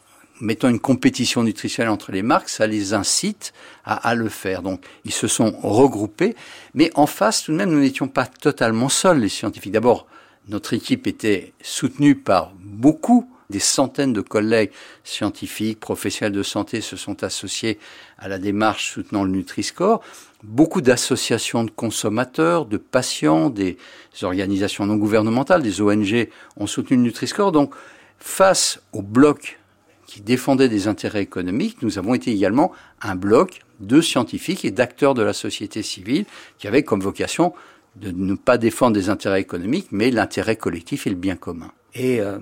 mettant 0.41 0.67
une 0.67 0.79
compétition 0.79 1.44
nutritionnelle 1.44 1.91
entre 1.91 2.12
les 2.12 2.22
marques, 2.22 2.50
ça 2.50 2.67
les 2.67 2.94
incite 2.94 3.53
à, 3.86 3.96
à, 3.96 4.15
le 4.15 4.27
faire. 4.27 4.62
Donc, 4.62 4.84
ils 5.05 5.13
se 5.13 5.27
sont 5.27 5.55
regroupés, 5.62 6.36
mais 6.74 6.91
en 6.96 7.08
face, 7.08 7.44
tout 7.44 7.53
de 7.53 7.58
même, 7.58 7.70
nous 7.70 7.79
n'étions 7.79 8.10
pas 8.10 8.25
totalement 8.25 8.89
seuls, 8.89 9.20
les 9.20 9.29
scientifiques. 9.29 9.72
D'abord, 9.72 10.08
notre 10.50 10.74
équipe 10.74 11.08
était 11.08 11.53
soutenue 11.62 12.15
par 12.15 12.51
beaucoup 12.60 13.29
des 13.49 13.59
centaines 13.59 14.13
de 14.13 14.21
collègues 14.21 14.71
scientifiques, 15.03 15.79
professionnels 15.79 16.33
de 16.33 16.43
santé 16.43 16.81
se 16.81 16.95
sont 16.95 17.23
associés 17.23 17.79
à 18.17 18.27
la 18.27 18.37
démarche 18.37 18.91
soutenant 18.91 19.23
le 19.23 19.31
Nutri-Score. 19.31 20.01
Beaucoup 20.43 20.81
d'associations 20.81 21.63
de 21.63 21.71
consommateurs, 21.71 22.65
de 22.65 22.77
patients, 22.77 23.49
des 23.49 23.77
organisations 24.21 24.85
non 24.85 24.95
gouvernementales, 24.95 25.61
des 25.61 25.81
ONG 25.81 26.29
ont 26.57 26.67
soutenu 26.67 26.97
le 26.97 27.03
Nutri-Score. 27.03 27.51
Donc, 27.51 27.73
face 28.19 28.81
au 28.93 29.01
bloc 29.01 29.59
qui 30.07 30.21
défendait 30.21 30.69
des 30.69 30.87
intérêts 30.87 31.21
économiques, 31.21 31.81
nous 31.81 31.97
avons 31.97 32.13
été 32.13 32.31
également 32.31 32.71
un 33.01 33.15
bloc 33.15 33.61
de 33.79 34.01
scientifiques 34.01 34.65
et 34.65 34.71
d'acteurs 34.71 35.13
de 35.13 35.23
la 35.23 35.33
société 35.33 35.83
civile 35.83 36.25
qui 36.57 36.67
avait 36.67 36.83
comme 36.83 37.01
vocation 37.01 37.53
de 37.95 38.11
ne 38.11 38.35
pas 38.35 38.57
défendre 38.57 38.93
des 38.93 39.09
intérêts 39.09 39.41
économiques, 39.41 39.87
mais 39.91 40.11
l'intérêt 40.11 40.57
collectif 40.57 41.07
et 41.07 41.09
le 41.09 41.15
bien 41.15 41.35
commun. 41.35 41.71
Et 41.93 42.19
euh, 42.19 42.39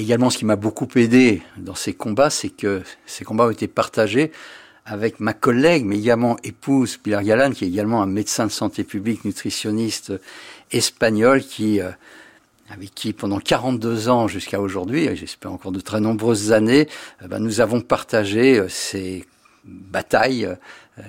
également, 0.00 0.30
ce 0.30 0.38
qui 0.38 0.44
m'a 0.44 0.56
beaucoup 0.56 0.88
aidé 0.96 1.42
dans 1.56 1.74
ces 1.74 1.92
combats, 1.92 2.30
c'est 2.30 2.50
que 2.50 2.82
ces 3.06 3.24
combats 3.24 3.46
ont 3.46 3.50
été 3.50 3.68
partagés 3.68 4.32
avec 4.84 5.18
ma 5.18 5.32
collègue, 5.32 5.84
mais 5.84 5.98
également 5.98 6.36
épouse 6.44 6.96
Pilar 6.96 7.22
Galan, 7.22 7.50
qui 7.50 7.64
est 7.64 7.68
également 7.68 8.02
un 8.02 8.06
médecin 8.06 8.46
de 8.46 8.52
santé 8.52 8.84
publique, 8.84 9.24
nutritionniste 9.24 10.12
espagnol, 10.70 11.42
qui 11.42 11.80
euh, 11.80 11.90
avec 12.70 12.94
qui 12.94 13.12
pendant 13.12 13.38
42 13.38 14.08
ans 14.08 14.28
jusqu'à 14.28 14.60
aujourd'hui, 14.60 15.04
et 15.04 15.16
j'espère 15.16 15.52
encore 15.52 15.72
de 15.72 15.80
très 15.80 16.00
nombreuses 16.00 16.52
années, 16.52 16.88
euh, 17.22 17.28
ben, 17.28 17.40
nous 17.40 17.60
avons 17.60 17.80
partagé 17.80 18.58
euh, 18.58 18.68
ces 18.68 19.24
batailles 19.66 20.46
à 20.96 21.02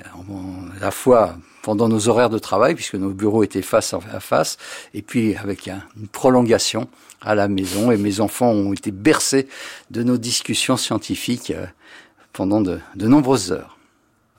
la 0.81 0.91
fois 0.91 1.37
pendant 1.61 1.89
nos 1.89 2.07
horaires 2.07 2.29
de 2.29 2.39
travail, 2.39 2.75
puisque 2.75 2.95
nos 2.95 3.09
bureaux 3.09 3.43
étaient 3.43 3.61
face 3.61 3.93
à 3.93 4.19
face, 4.19 4.57
et 4.93 5.01
puis 5.01 5.35
avec 5.35 5.67
une 5.67 6.07
prolongation 6.07 6.87
à 7.21 7.35
la 7.35 7.47
maison. 7.47 7.91
Et 7.91 7.97
mes 7.97 8.19
enfants 8.19 8.51
ont 8.51 8.73
été 8.73 8.91
bercés 8.91 9.47
de 9.91 10.03
nos 10.03 10.17
discussions 10.17 10.77
scientifiques 10.77 11.51
euh, 11.51 11.65
pendant 12.33 12.61
de, 12.61 12.79
nombreuses 12.95 13.51
heures. 13.51 13.77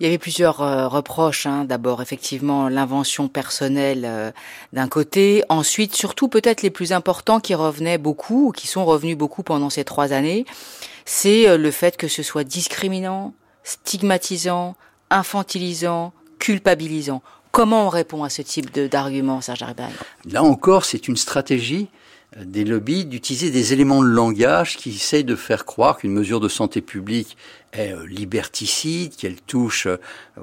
Il 0.01 0.05
y 0.05 0.07
avait 0.07 0.19
plusieurs 0.19 0.63
euh, 0.63 0.87
reproches. 0.87 1.47
Hein. 1.47 1.65
D'abord, 1.65 2.01
effectivement, 2.01 2.69
l'invention 2.69 3.29
personnelle 3.29 4.05
euh, 4.07 4.31
d'un 4.73 4.89
côté. 4.89 5.43
Ensuite, 5.49 5.95
surtout 5.95 6.29
peut-être 6.29 6.63
les 6.63 6.71
plus 6.71 6.93
importants 6.93 7.41
qui 7.41 7.55
revenaient 7.55 7.99
beaucoup, 7.99 8.49
ou 8.49 8.53
qui 8.53 8.69
sont 8.69 8.85
revenus 8.85 9.19
beaucoup 9.19 9.43
pendant 9.43 9.71
ces 9.71 9.85
trois 9.85 10.13
années, 10.13 10.47
c'est 11.05 11.57
le 11.57 11.71
fait 11.71 11.97
que 11.97 12.07
ce 12.07 12.23
soit 12.23 12.45
discriminant, 12.45 13.35
stigmatisant, 13.65 14.77
infantilisant, 15.11 16.13
culpabilisant. 16.39 17.23
Comment 17.51 17.87
on 17.87 17.89
répond 17.89 18.25
à 18.25 18.29
ce 18.29 18.43
type 18.43 18.73
d'argument, 18.79 19.41
Serge 19.41 19.63
Arribal 19.63 19.91
Là 20.31 20.43
encore, 20.43 20.85
c'est 20.85 21.09
une 21.09 21.17
stratégie 21.17 21.89
euh, 22.37 22.45
des 22.45 22.65
lobbies 22.65 23.07
d'utiliser 23.07 23.51
des 23.51 23.73
éléments 23.73 24.03
de 24.03 24.09
langage 24.09 24.77
qui 24.77 24.91
essayent 24.91 25.25
de 25.25 25.35
faire 25.35 25.65
croire 25.65 25.97
qu'une 25.97 26.13
mesure 26.13 26.41
de 26.41 26.49
santé 26.49 26.83
publique 26.83 27.39
est 27.73 27.93
euh, 27.93 28.07
liberticide, 28.07 29.17
qu'elle 29.17 29.41
touche 29.41 29.87
euh, 29.87 29.97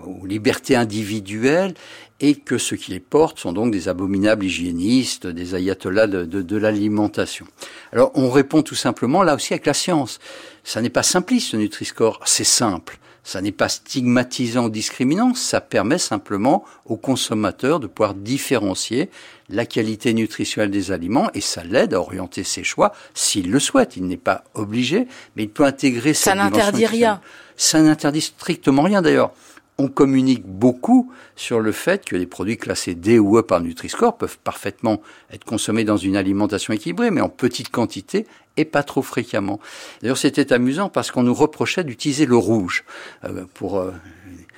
aux 0.03 0.25
libertés 0.25 0.75
individuelles 0.75 1.75
et 2.19 2.35
que 2.35 2.57
ceux 2.57 2.75
qui 2.75 2.91
les 2.91 2.99
portent 2.99 3.37
sont 3.39 3.53
donc 3.53 3.71
des 3.71 3.87
abominables 3.87 4.45
hygiénistes, 4.45 5.27
des 5.27 5.53
ayatollahs 5.53 6.07
de, 6.07 6.25
de 6.25 6.57
l'alimentation. 6.57 7.45
Alors 7.91 8.11
on 8.15 8.31
répond 8.31 8.63
tout 8.63 8.75
simplement 8.75 9.21
là 9.21 9.35
aussi 9.35 9.53
avec 9.53 9.67
la 9.67 9.73
science. 9.73 10.19
Ça 10.63 10.81
n'est 10.81 10.89
pas 10.89 11.03
simpliste 11.03 11.51
ce 11.51 11.57
Nutri-Score, 11.57 12.21
c'est 12.25 12.45
simple. 12.45 12.97
Ça 13.25 13.41
n'est 13.41 13.51
pas 13.51 13.69
stigmatisant 13.69 14.65
ou 14.65 14.69
discriminant, 14.69 15.33
ça 15.33 15.59
permet 15.59 15.97
simplement 15.97 16.63
aux 16.85 16.95
consommateurs 16.95 17.79
de 17.79 17.87
pouvoir 17.87 18.13
différencier 18.13 19.09
la 19.49 19.65
qualité 19.65 20.13
nutritionnelle 20.13 20.69
des 20.69 20.91
aliments 20.91 21.29
et 21.33 21.41
ça 21.41 21.63
l'aide 21.63 21.95
à 21.95 21.99
orienter 21.99 22.43
ses 22.43 22.63
choix 22.63 22.93
s'il 23.15 23.49
le 23.49 23.59
souhaite. 23.59 23.97
Il 23.97 24.05
n'est 24.05 24.15
pas 24.15 24.43
obligé, 24.53 25.07
mais 25.35 25.43
il 25.43 25.49
peut 25.49 25.65
intégrer 25.65 26.13
Ça 26.13 26.35
n'interdit 26.35 26.85
rien. 26.85 27.19
Ça 27.57 27.81
n'interdit 27.81 28.21
strictement 28.21 28.83
rien 28.83 29.01
d'ailleurs 29.01 29.31
on 29.77 29.87
communique 29.89 30.45
beaucoup 30.45 31.11
sur 31.35 31.59
le 31.59 31.71
fait 31.71 32.05
que 32.05 32.15
les 32.15 32.25
produits 32.25 32.57
classés 32.57 32.95
D 32.95 33.19
ou 33.19 33.37
E 33.37 33.43
par 33.43 33.59
Nutri-Score 33.59 34.17
peuvent 34.17 34.37
parfaitement 34.39 35.01
être 35.31 35.43
consommés 35.43 35.83
dans 35.83 35.97
une 35.97 36.15
alimentation 36.15 36.73
équilibrée, 36.73 37.11
mais 37.11 37.21
en 37.21 37.29
petite 37.29 37.69
quantité 37.69 38.25
et 38.57 38.63
pas 38.63 38.83
trop 38.83 39.01
fréquemment. 39.01 39.59
D'ailleurs, 40.01 40.17
c'était 40.17 40.53
amusant 40.53 40.89
parce 40.89 41.11
qu'on 41.11 41.23
nous 41.23 41.33
reprochait 41.33 41.83
d'utiliser 41.83 42.25
le 42.25 42.37
rouge 42.37 42.85
euh, 43.25 43.45
pour, 43.53 43.79
euh, 43.79 43.91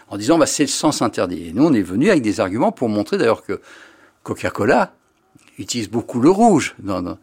en 0.09 0.17
disant 0.17 0.37
bah, 0.37 0.45
c'est 0.45 0.63
le 0.63 0.69
sens 0.69 1.01
interdit. 1.01 1.47
Et 1.47 1.53
nous, 1.53 1.65
on 1.65 1.73
est 1.73 1.81
venu 1.81 2.09
avec 2.09 2.21
des 2.21 2.39
arguments 2.39 2.71
pour 2.71 2.89
montrer 2.89 3.17
d'ailleurs 3.17 3.43
que 3.43 3.59
Coca-Cola 4.21 4.93
utilise 5.57 5.89
beaucoup 5.89 6.21
le 6.21 6.29
rouge 6.29 6.75
dans, 6.79 7.17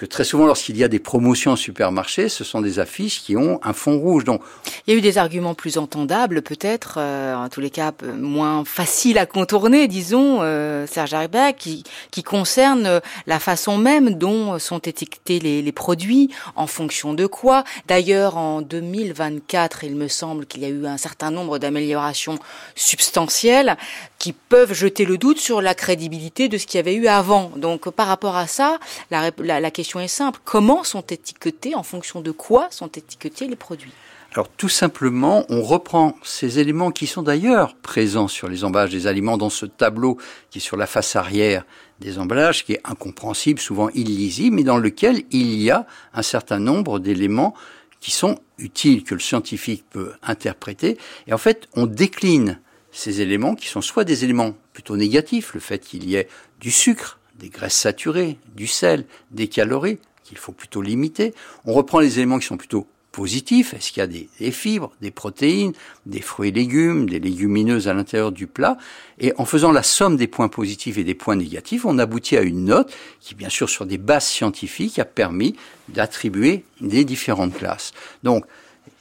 que 0.00 0.06
très 0.06 0.24
souvent, 0.24 0.46
lorsqu'il 0.46 0.78
y 0.78 0.82
a 0.82 0.88
des 0.88 0.98
promotions 0.98 1.50
en 1.50 1.56
supermarché, 1.56 2.30
ce 2.30 2.42
sont 2.42 2.62
des 2.62 2.78
affiches 2.78 3.20
qui 3.20 3.36
ont 3.36 3.60
un 3.62 3.74
fond 3.74 3.98
rouge. 3.98 4.24
Donc, 4.24 4.40
il 4.86 4.94
y 4.94 4.96
a 4.96 4.98
eu 4.98 5.02
des 5.02 5.18
arguments 5.18 5.52
plus 5.52 5.76
entendables, 5.76 6.40
peut-être, 6.40 6.94
euh, 6.96 7.34
en 7.34 7.50
tous 7.50 7.60
les 7.60 7.68
cas 7.68 7.92
moins 8.16 8.64
faciles 8.64 9.18
à 9.18 9.26
contourner, 9.26 9.88
disons, 9.88 10.38
euh, 10.40 10.86
Serge 10.86 11.12
Arbeck, 11.12 11.56
qui, 11.58 11.84
qui 12.10 12.22
concernent 12.22 12.86
euh, 12.86 13.00
la 13.26 13.38
façon 13.38 13.76
même 13.76 14.14
dont 14.14 14.58
sont 14.58 14.78
étiquetés 14.78 15.38
les, 15.38 15.60
les 15.60 15.72
produits, 15.72 16.30
en 16.56 16.66
fonction 16.66 17.12
de 17.12 17.26
quoi. 17.26 17.64
D'ailleurs, 17.86 18.38
en 18.38 18.62
2024, 18.62 19.84
il 19.84 19.96
me 19.96 20.08
semble 20.08 20.46
qu'il 20.46 20.62
y 20.62 20.64
a 20.64 20.70
eu 20.70 20.86
un 20.86 20.96
certain 20.96 21.30
nombre 21.30 21.58
d'améliorations 21.58 22.38
substantielles 22.74 23.76
qui 24.20 24.34
peuvent 24.34 24.74
jeter 24.74 25.06
le 25.06 25.18
doute 25.18 25.40
sur 25.40 25.60
la 25.60 25.74
crédibilité 25.74 26.48
de 26.48 26.58
ce 26.58 26.66
qu'il 26.66 26.78
y 26.78 26.80
avait 26.80 26.94
eu 26.94 27.08
avant. 27.08 27.50
Donc, 27.56 27.88
par 27.90 28.06
rapport 28.06 28.36
à 28.36 28.46
ça, 28.46 28.78
la, 29.10 29.32
la, 29.38 29.70
question 29.70 29.98
est 29.98 30.08
simple. 30.08 30.38
Comment 30.44 30.84
sont 30.84 31.00
étiquetés, 31.00 31.74
en 31.74 31.82
fonction 31.82 32.20
de 32.20 32.30
quoi 32.30 32.68
sont 32.70 32.88
étiquetés 32.88 33.48
les 33.48 33.56
produits? 33.56 33.92
Alors 34.32 34.48
tout 34.48 34.68
simplement, 34.68 35.44
on 35.48 35.60
reprend 35.60 36.14
ces 36.22 36.60
éléments 36.60 36.92
qui 36.92 37.08
sont 37.08 37.22
d'ailleurs 37.22 37.74
présents 37.74 38.28
sur 38.28 38.46
les 38.46 38.62
emballages 38.62 38.90
des 38.90 39.08
aliments 39.08 39.36
dans 39.36 39.50
ce 39.50 39.66
tableau 39.66 40.18
qui 40.50 40.58
est 40.58 40.60
sur 40.60 40.76
la 40.76 40.86
face 40.86 41.16
arrière 41.16 41.64
des 41.98 42.20
emballages, 42.20 42.64
qui 42.64 42.74
est 42.74 42.80
incompréhensible, 42.84 43.58
souvent 43.58 43.88
illisible, 43.88 44.54
mais 44.54 44.62
dans 44.62 44.78
lequel 44.78 45.24
il 45.32 45.60
y 45.60 45.70
a 45.72 45.84
un 46.14 46.22
certain 46.22 46.60
nombre 46.60 47.00
d'éléments 47.00 47.54
qui 48.00 48.12
sont 48.12 48.38
utiles, 48.58 49.02
que 49.02 49.14
le 49.14 49.20
scientifique 49.20 49.84
peut 49.90 50.12
interpréter. 50.22 50.96
Et 51.26 51.32
en 51.32 51.38
fait, 51.38 51.68
on 51.74 51.86
décline 51.86 52.60
ces 52.92 53.20
éléments 53.20 53.54
qui 53.54 53.68
sont 53.68 53.80
soit 53.80 54.04
des 54.04 54.24
éléments 54.24 54.54
plutôt 54.72 54.96
négatifs, 54.96 55.54
le 55.54 55.60
fait 55.60 55.78
qu'il 55.78 56.08
y 56.08 56.16
ait 56.16 56.28
du 56.60 56.70
sucre 56.70 57.18
des 57.38 57.48
graisses 57.48 57.76
saturées, 57.76 58.38
du 58.54 58.66
sel, 58.66 59.06
des 59.30 59.48
calories, 59.48 59.98
qu'il 60.24 60.38
faut 60.38 60.52
plutôt 60.52 60.82
limiter. 60.82 61.34
On 61.64 61.72
reprend 61.72 62.00
les 62.00 62.18
éléments 62.18 62.38
qui 62.38 62.46
sont 62.46 62.56
plutôt 62.56 62.86
positifs. 63.12 63.74
Est-ce 63.74 63.90
qu'il 63.90 64.00
y 64.00 64.04
a 64.04 64.06
des, 64.06 64.50
fibres, 64.52 64.92
des 65.00 65.10
protéines, 65.10 65.72
des 66.06 66.20
fruits 66.20 66.50
et 66.50 66.52
légumes, 66.52 67.08
des 67.08 67.18
légumineuses 67.18 67.88
à 67.88 67.94
l'intérieur 67.94 68.30
du 68.32 68.46
plat? 68.46 68.76
Et 69.18 69.32
en 69.38 69.44
faisant 69.44 69.72
la 69.72 69.82
somme 69.82 70.16
des 70.16 70.26
points 70.26 70.48
positifs 70.48 70.98
et 70.98 71.04
des 71.04 71.14
points 71.14 71.36
négatifs, 71.36 71.84
on 71.84 71.98
aboutit 71.98 72.36
à 72.36 72.42
une 72.42 72.64
note 72.64 72.92
qui, 73.20 73.34
bien 73.34 73.48
sûr, 73.48 73.68
sur 73.68 73.86
des 73.86 73.98
bases 73.98 74.26
scientifiques, 74.26 74.98
a 74.98 75.04
permis 75.04 75.56
d'attribuer 75.88 76.64
des 76.80 77.04
différentes 77.04 77.54
classes. 77.54 77.92
Donc, 78.22 78.44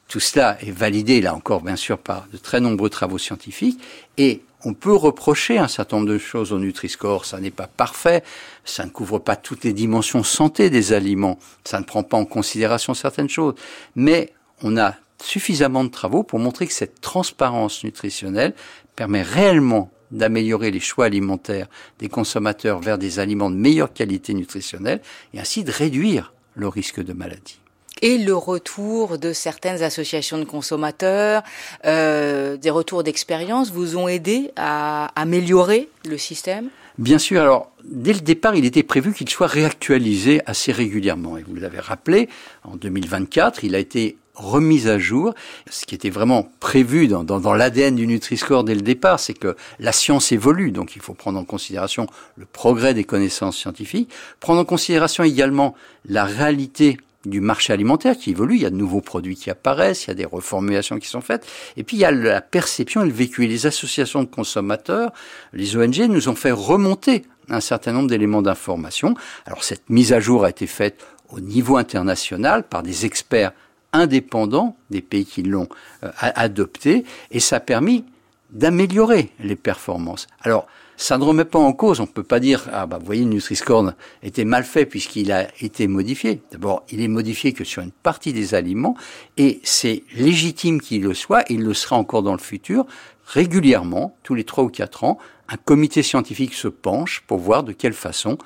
tout 0.09 0.19
cela 0.19 0.57
est 0.61 0.71
validé, 0.71 1.21
là 1.21 1.35
encore, 1.35 1.61
bien 1.61 1.75
sûr, 1.75 1.99
par 1.99 2.27
de 2.33 2.37
très 2.37 2.59
nombreux 2.59 2.89
travaux 2.89 3.19
scientifiques. 3.19 3.79
Et 4.17 4.41
on 4.65 4.73
peut 4.73 4.93
reprocher 4.93 5.59
un 5.59 5.67
certain 5.67 5.97
nombre 5.97 6.09
de 6.09 6.17
choses 6.17 6.51
au 6.51 6.57
Nutri-Score. 6.57 7.25
Ça 7.25 7.39
n'est 7.39 7.51
pas 7.51 7.67
parfait, 7.67 8.23
ça 8.65 8.83
ne 8.85 8.89
couvre 8.89 9.19
pas 9.19 9.35
toutes 9.35 9.63
les 9.63 9.71
dimensions 9.71 10.23
santé 10.23 10.71
des 10.71 10.93
aliments, 10.93 11.37
ça 11.63 11.79
ne 11.79 11.85
prend 11.85 12.01
pas 12.01 12.17
en 12.17 12.25
considération 12.25 12.95
certaines 12.95 13.29
choses. 13.29 13.53
Mais 13.95 14.33
on 14.63 14.77
a 14.77 14.95
suffisamment 15.21 15.83
de 15.83 15.89
travaux 15.89 16.23
pour 16.23 16.39
montrer 16.39 16.65
que 16.65 16.73
cette 16.73 17.01
transparence 17.01 17.83
nutritionnelle 17.83 18.55
permet 18.95 19.21
réellement 19.21 19.91
d'améliorer 20.09 20.71
les 20.71 20.79
choix 20.79 21.05
alimentaires 21.05 21.67
des 21.99 22.09
consommateurs 22.09 22.79
vers 22.79 22.97
des 22.97 23.19
aliments 23.19 23.51
de 23.51 23.55
meilleure 23.55 23.93
qualité 23.93 24.33
nutritionnelle 24.33 25.01
et 25.35 25.39
ainsi 25.39 25.63
de 25.63 25.71
réduire 25.71 26.33
le 26.55 26.67
risque 26.67 26.99
de 26.99 27.13
maladie 27.13 27.59
et 28.01 28.17
le 28.17 28.35
retour 28.35 29.17
de 29.17 29.33
certaines 29.33 29.83
associations 29.83 30.37
de 30.37 30.43
consommateurs, 30.43 31.43
euh, 31.85 32.57
des 32.57 32.69
retours 32.69 33.03
d'expérience 33.03 33.71
vous 33.71 33.97
ont 33.97 34.07
aidé 34.07 34.51
à 34.55 35.11
améliorer 35.15 35.89
le 36.05 36.17
système? 36.17 36.69
Bien 36.97 37.17
sûr. 37.17 37.41
Alors, 37.41 37.71
dès 37.85 38.13
le 38.13 38.19
départ, 38.19 38.55
il 38.55 38.65
était 38.65 38.83
prévu 38.83 39.13
qu'il 39.13 39.29
soit 39.29 39.47
réactualisé 39.47 40.41
assez 40.45 40.71
régulièrement. 40.71 41.37
Et 41.37 41.43
vous 41.43 41.55
l'avez 41.55 41.79
rappelé, 41.79 42.27
en 42.63 42.75
2024, 42.75 43.63
il 43.63 43.73
a 43.73 43.79
été 43.79 44.17
remise 44.35 44.87
à 44.87 44.97
jour. 44.99 45.33
Ce 45.69 45.85
qui 45.85 45.95
était 45.95 46.09
vraiment 46.09 46.49
prévu 46.59 47.07
dans, 47.07 47.23
dans, 47.23 47.39
dans 47.39 47.53
l'ADN 47.53 47.95
du 47.95 48.07
Nutri-Score 48.07 48.63
dès 48.63 48.75
le 48.75 48.81
départ, 48.81 49.19
c'est 49.19 49.33
que 49.33 49.55
la 49.79 49.91
science 49.91 50.31
évolue, 50.31 50.71
donc 50.71 50.95
il 50.95 51.01
faut 51.01 51.13
prendre 51.13 51.39
en 51.39 51.43
considération 51.43 52.07
le 52.35 52.45
progrès 52.45 52.93
des 52.93 53.03
connaissances 53.03 53.57
scientifiques, 53.57 54.09
prendre 54.39 54.59
en 54.59 54.65
considération 54.65 55.23
également 55.23 55.75
la 56.05 56.25
réalité 56.25 56.97
du 57.25 57.41
marché 57.41 57.73
alimentaire 57.73 58.17
qui 58.17 58.31
évolue, 58.31 58.55
il 58.55 58.61
y 58.61 58.65
a 58.65 58.69
de 58.69 58.75
nouveaux 58.75 59.01
produits 59.01 59.35
qui 59.35 59.49
apparaissent, 59.49 60.05
il 60.05 60.07
y 60.09 60.11
a 60.11 60.15
des 60.15 60.25
reformulations 60.25 60.99
qui 60.99 61.07
sont 61.07 61.21
faites, 61.21 61.45
et 61.75 61.83
puis 61.83 61.97
il 61.97 61.99
y 61.99 62.05
a 62.05 62.11
la 62.11 62.41
perception 62.41 63.01
et 63.01 63.05
le 63.05 63.11
vécu. 63.11 63.43
Et 63.43 63.47
les 63.47 63.65
associations 63.65 64.23
de 64.23 64.27
consommateurs, 64.27 65.11
les 65.53 65.75
ONG, 65.75 65.99
nous 66.09 66.29
ont 66.29 66.35
fait 66.35 66.51
remonter 66.51 67.23
un 67.49 67.59
certain 67.59 67.91
nombre 67.91 68.07
d'éléments 68.07 68.41
d'information. 68.41 69.15
Alors 69.45 69.63
cette 69.63 69.89
mise 69.89 70.13
à 70.13 70.19
jour 70.19 70.45
a 70.45 70.49
été 70.49 70.67
faite 70.67 71.05
au 71.29 71.39
niveau 71.39 71.77
international 71.77 72.63
par 72.63 72.83
des 72.83 73.05
experts 73.05 73.51
indépendants 73.91 74.77
des 74.89 75.01
pays 75.01 75.25
qui 75.25 75.43
l'ont 75.43 75.67
euh, 76.03 76.11
adopté, 76.21 77.05
et 77.31 77.39
ça 77.39 77.57
a 77.57 77.59
permis 77.59 78.05
d'améliorer 78.51 79.31
les 79.39 79.55
performances. 79.55 80.27
Alors, 80.41 80.67
ça 80.99 81.17
ne 81.17 81.23
remet 81.23 81.45
pas 81.45 81.59
en 81.59 81.71
cause, 81.71 82.01
on 82.01 82.03
ne 82.03 82.07
peut 82.09 82.23
pas 82.23 82.41
dire, 82.41 82.67
ah 82.73 82.85
bah 82.85 82.97
vous 82.99 83.05
voyez, 83.05 83.23
le 83.23 83.29
Nutri-Score 83.29 83.93
était 84.21 84.43
mal 84.43 84.65
fait 84.65 84.85
puisqu'il 84.85 85.31
a 85.31 85.47
été 85.61 85.87
modifié. 85.87 86.41
D'abord, 86.51 86.83
il 86.89 87.01
est 87.01 87.07
modifié 87.07 87.53
que 87.53 87.63
sur 87.63 87.81
une 87.81 87.91
partie 87.91 88.33
des 88.33 88.53
aliments, 88.53 88.97
et 89.37 89.61
c'est 89.63 90.03
légitime 90.13 90.81
qu'il 90.81 91.03
le 91.03 91.13
soit, 91.13 91.49
et 91.49 91.53
il 91.53 91.63
le 91.63 91.73
sera 91.73 91.95
encore 91.95 92.21
dans 92.21 92.33
le 92.33 92.39
futur. 92.39 92.85
Régulièrement, 93.25 94.17
tous 94.23 94.35
les 94.35 94.43
trois 94.43 94.65
ou 94.65 94.67
quatre 94.67 95.05
ans, 95.05 95.17
un 95.47 95.55
comité 95.55 96.03
scientifique 96.03 96.53
se 96.53 96.67
penche 96.67 97.23
pour 97.27 97.37
voir 97.37 97.63
de 97.63 97.71
quelle 97.71 97.93
façon 97.93 98.37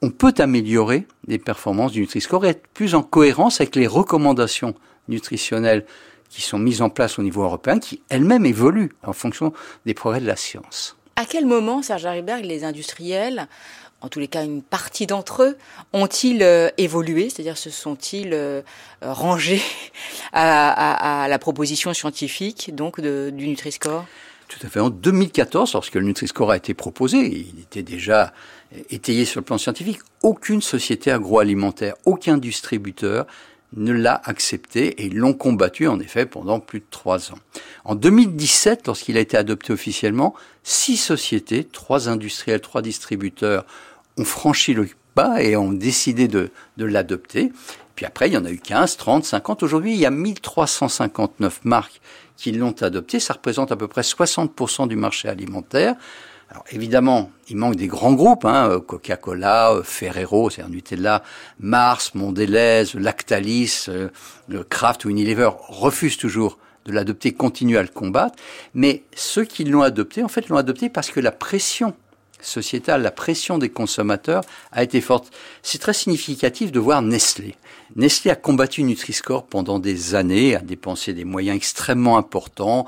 on 0.00 0.08
peut 0.08 0.34
améliorer 0.38 1.06
les 1.26 1.38
performances 1.38 1.92
du 1.92 2.00
Nutri-Score 2.00 2.46
et 2.46 2.50
être 2.50 2.66
plus 2.68 2.94
en 2.94 3.02
cohérence 3.02 3.60
avec 3.60 3.76
les 3.76 3.86
recommandations 3.86 4.74
nutritionnelles 5.08 5.84
qui 6.30 6.40
sont 6.40 6.58
mises 6.58 6.80
en 6.80 6.88
place 6.88 7.18
au 7.18 7.22
niveau 7.22 7.42
européen, 7.42 7.78
qui 7.78 8.00
elles-mêmes 8.08 8.46
évoluent 8.46 8.92
en 9.02 9.12
fonction 9.12 9.52
des 9.84 9.92
progrès 9.92 10.20
de 10.20 10.26
la 10.26 10.36
science. 10.36 10.96
À 11.20 11.26
quel 11.26 11.44
moment, 11.44 11.82
Serge 11.82 12.06
Hariberg, 12.06 12.46
les 12.46 12.64
industriels, 12.64 13.46
en 14.00 14.08
tous 14.08 14.20
les 14.20 14.26
cas 14.26 14.42
une 14.42 14.62
partie 14.62 15.06
d'entre 15.06 15.42
eux, 15.42 15.58
ont-ils 15.92 16.42
euh, 16.42 16.70
évolué? 16.78 17.28
C'est-à-dire 17.28 17.58
se 17.58 17.68
sont-ils 17.68 18.32
euh, 18.32 18.62
rangés 19.02 19.60
à, 20.32 21.26
la 21.28 21.38
proposition 21.38 21.92
scientifique 21.92 22.74
donc 22.74 23.02
du 23.02 23.48
Nutri-Score? 23.48 24.06
Tout 24.48 24.66
à 24.66 24.70
fait. 24.70 24.80
En 24.80 24.88
2014, 24.88 25.74
lorsque 25.74 25.94
le 25.96 26.04
Nutri-Score 26.04 26.52
a 26.52 26.56
été 26.56 26.72
proposé, 26.72 27.18
il 27.18 27.60
était 27.60 27.82
déjà 27.82 28.32
étayé 28.88 29.26
sur 29.26 29.40
le 29.40 29.44
plan 29.44 29.58
scientifique, 29.58 29.98
aucune 30.22 30.62
société 30.62 31.12
agroalimentaire, 31.12 31.96
aucun 32.06 32.38
distributeur 32.38 33.26
ne 33.76 33.92
l'a 33.92 34.20
accepté 34.24 35.04
et 35.04 35.10
l'ont 35.10 35.34
combattu 35.34 35.86
en 35.86 36.00
effet 36.00 36.26
pendant 36.26 36.60
plus 36.60 36.80
de 36.80 36.84
trois 36.90 37.32
ans. 37.32 37.38
En 37.84 37.94
2017, 37.94 38.86
lorsqu'il 38.86 39.16
a 39.16 39.20
été 39.20 39.36
adopté 39.36 39.72
officiellement, 39.72 40.34
six 40.64 40.96
sociétés, 40.96 41.64
trois 41.64 42.08
industriels, 42.08 42.60
trois 42.60 42.82
distributeurs 42.82 43.64
ont 44.16 44.24
franchi 44.24 44.74
le 44.74 44.88
pas 45.14 45.42
et 45.42 45.56
ont 45.56 45.72
décidé 45.72 46.28
de, 46.28 46.50
de 46.76 46.84
l'adopter. 46.84 47.52
Puis 47.96 48.06
après, 48.06 48.28
il 48.28 48.32
y 48.32 48.36
en 48.36 48.44
a 48.44 48.50
eu 48.50 48.58
15, 48.58 48.96
30, 48.96 49.24
50. 49.24 49.62
Aujourd'hui, 49.62 49.92
il 49.92 50.00
y 50.00 50.06
a 50.06 50.10
1359 50.10 51.64
marques 51.64 52.00
qui 52.36 52.52
l'ont 52.52 52.74
adopté. 52.80 53.20
Ça 53.20 53.34
représente 53.34 53.72
à 53.72 53.76
peu 53.76 53.88
près 53.88 54.00
60% 54.02 54.88
du 54.88 54.96
marché 54.96 55.28
alimentaire. 55.28 55.96
Alors 56.50 56.64
évidemment, 56.72 57.30
il 57.48 57.56
manque 57.56 57.76
des 57.76 57.86
grands 57.86 58.12
groupes, 58.12 58.44
hein, 58.44 58.68
euh, 58.68 58.80
Coca-Cola, 58.80 59.72
euh, 59.72 59.82
Ferrero, 59.84 60.50
c'est 60.50 60.68
Nutella, 60.68 61.22
Mars, 61.60 62.12
Mondelez, 62.16 62.86
Lactalis, 62.94 63.86
euh, 63.88 64.08
Kraft 64.68 65.04
ou 65.04 65.10
Unilever 65.10 65.50
refusent 65.68 66.16
toujours 66.16 66.58
de 66.86 66.92
l'adopter, 66.92 67.32
continuent 67.32 67.76
à 67.76 67.82
le 67.82 67.88
combattre. 67.88 68.34
Mais 68.74 69.04
ceux 69.14 69.44
qui 69.44 69.62
l'ont 69.62 69.82
adopté, 69.82 70.24
en 70.24 70.28
fait, 70.28 70.48
l'ont 70.48 70.56
adopté 70.56 70.88
parce 70.88 71.10
que 71.10 71.20
la 71.20 71.30
pression 71.30 71.94
sociétale, 72.40 73.02
la 73.02 73.12
pression 73.12 73.58
des 73.58 73.68
consommateurs 73.68 74.42
a 74.72 74.82
été 74.82 75.00
forte. 75.00 75.30
C'est 75.62 75.78
très 75.78 75.92
significatif 75.92 76.72
de 76.72 76.80
voir 76.80 77.00
Nestlé. 77.00 77.54
Nestlé 77.94 78.32
a 78.32 78.34
combattu 78.34 78.82
Nutri-Score 78.82 79.46
pendant 79.46 79.78
des 79.78 80.16
années, 80.16 80.56
a 80.56 80.60
dépensé 80.60 81.12
des 81.12 81.24
moyens 81.24 81.56
extrêmement 81.56 82.16
importants 82.16 82.86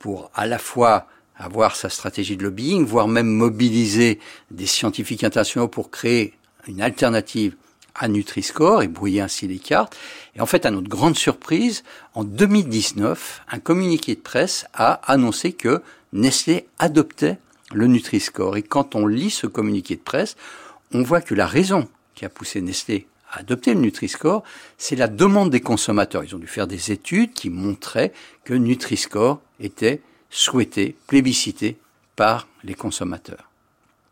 pour 0.00 0.30
à 0.34 0.46
la 0.46 0.58
fois 0.58 1.06
avoir 1.40 1.74
sa 1.74 1.88
stratégie 1.88 2.36
de 2.36 2.42
lobbying, 2.42 2.84
voire 2.84 3.08
même 3.08 3.28
mobiliser 3.28 4.20
des 4.50 4.66
scientifiques 4.66 5.24
internationaux 5.24 5.68
pour 5.68 5.90
créer 5.90 6.34
une 6.68 6.82
alternative 6.82 7.56
à 7.94 8.08
Nutri-Score 8.08 8.82
et 8.82 8.88
brouiller 8.88 9.20
ainsi 9.20 9.48
les 9.48 9.58
cartes. 9.58 9.96
Et 10.36 10.40
en 10.40 10.46
fait, 10.46 10.66
à 10.66 10.70
notre 10.70 10.88
grande 10.88 11.16
surprise, 11.16 11.82
en 12.14 12.24
2019, 12.24 13.42
un 13.50 13.58
communiqué 13.58 14.14
de 14.14 14.20
presse 14.20 14.66
a 14.74 15.00
annoncé 15.10 15.52
que 15.52 15.82
Nestlé 16.12 16.66
adoptait 16.78 17.38
le 17.72 17.86
Nutri-Score. 17.86 18.56
Et 18.56 18.62
quand 18.62 18.94
on 18.94 19.06
lit 19.06 19.30
ce 19.30 19.46
communiqué 19.46 19.96
de 19.96 20.02
presse, 20.02 20.36
on 20.92 21.02
voit 21.02 21.20
que 21.20 21.34
la 21.34 21.46
raison 21.46 21.88
qui 22.14 22.24
a 22.24 22.28
poussé 22.28 22.60
Nestlé 22.60 23.06
à 23.30 23.40
adopter 23.40 23.74
le 23.74 23.80
Nutri-Score, 23.80 24.42
c'est 24.76 24.96
la 24.96 25.08
demande 25.08 25.50
des 25.50 25.60
consommateurs. 25.60 26.22
Ils 26.24 26.34
ont 26.34 26.38
dû 26.38 26.48
faire 26.48 26.66
des 26.66 26.92
études 26.92 27.32
qui 27.32 27.48
montraient 27.48 28.12
que 28.44 28.54
Nutri-Score 28.54 29.40
était 29.58 30.00
souhaité, 30.30 30.96
plébiscité 31.06 31.76
par 32.16 32.48
les 32.64 32.74
consommateurs. 32.74 33.50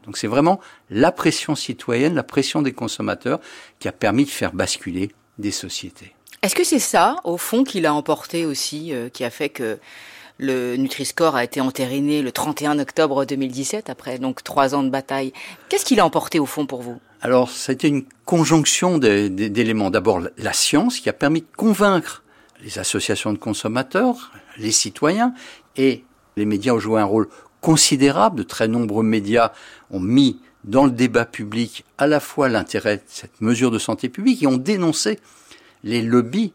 Donc 0.05 0.17
c'est 0.17 0.27
vraiment 0.27 0.61
la 0.91 1.13
pression 1.13 1.55
citoyenne, 1.55 2.15
la 2.15 2.23
pression 2.23 2.63
des 2.63 2.73
consommateurs 2.73 3.41
qui 3.79 3.89
a 3.89 3.93
permis 3.93 4.25
de 4.25 4.31
faire 4.31 4.53
basculer 4.53 5.11
des 5.39 5.51
sociétés. 5.51 6.15
Est-ce 6.43 6.55
que 6.55 6.65
c'est 6.65 6.79
ça, 6.79 7.17
au 7.25 7.37
fond, 7.37 7.65
qui 7.65 7.81
l'a 7.81 7.93
emporté 7.93 8.47
aussi, 8.47 8.95
euh, 8.95 9.09
qui 9.09 9.25
a 9.25 9.31
fait 9.31 9.49
que 9.49 9.79
le 10.39 10.77
Nutri-Score 10.77 11.35
a 11.35 11.43
été 11.43 11.61
entériné 11.61 12.23
le 12.23 12.31
31 12.31 12.79
octobre 12.79 13.25
2017, 13.25 13.91
après 13.91 14.19
donc 14.19 14.45
trois 14.45 14.75
ans 14.75 14.85
de 14.85 14.89
bataille? 14.89 15.33
Qu'est-ce 15.69 15.85
qui 15.85 15.97
l'a 15.97 16.07
emporté 16.07 16.39
au 16.39 16.47
fond 16.47 16.65
pour 16.65 16.81
vous? 16.81 17.01
Alors, 17.21 17.51
ça 17.51 17.73
a 17.73 17.75
été 17.75 17.89
une 17.89 18.05
conjonction 18.25 18.99
d'éléments. 18.99 19.91
D'abord, 19.91 20.21
la 20.39 20.53
science 20.53 21.01
qui 21.01 21.09
a 21.09 21.13
permis 21.13 21.41
de 21.41 21.49
convaincre 21.57 22.23
les 22.63 22.79
associations 22.79 23.33
de 23.33 23.39
consommateurs, 23.39 24.33
les 24.57 24.73
citoyens, 24.73 25.35
et 25.77 26.05
les 26.39 26.47
médias 26.47 26.73
ont 26.73 26.79
joué 26.79 27.01
un 27.01 27.05
rôle 27.05 27.29
considérable. 27.61 28.37
De 28.39 28.43
très 28.43 28.69
nombreux 28.69 29.05
médias 29.05 29.53
ont 29.91 30.01
mis 30.01 30.41
dans 30.65 30.85
le 30.85 30.91
débat 30.91 31.25
public 31.25 31.85
à 31.99 32.07
la 32.07 32.21
fois 32.21 32.49
l'intérêt 32.49 32.97
de 32.97 33.03
cette 33.07 33.41
mesure 33.41 33.71
de 33.71 33.79
santé 33.79 34.09
publique 34.09 34.43
et 34.43 34.47
ont 34.47 34.57
dénoncé 34.57 35.19
les 35.85 36.03
lobbies 36.03 36.53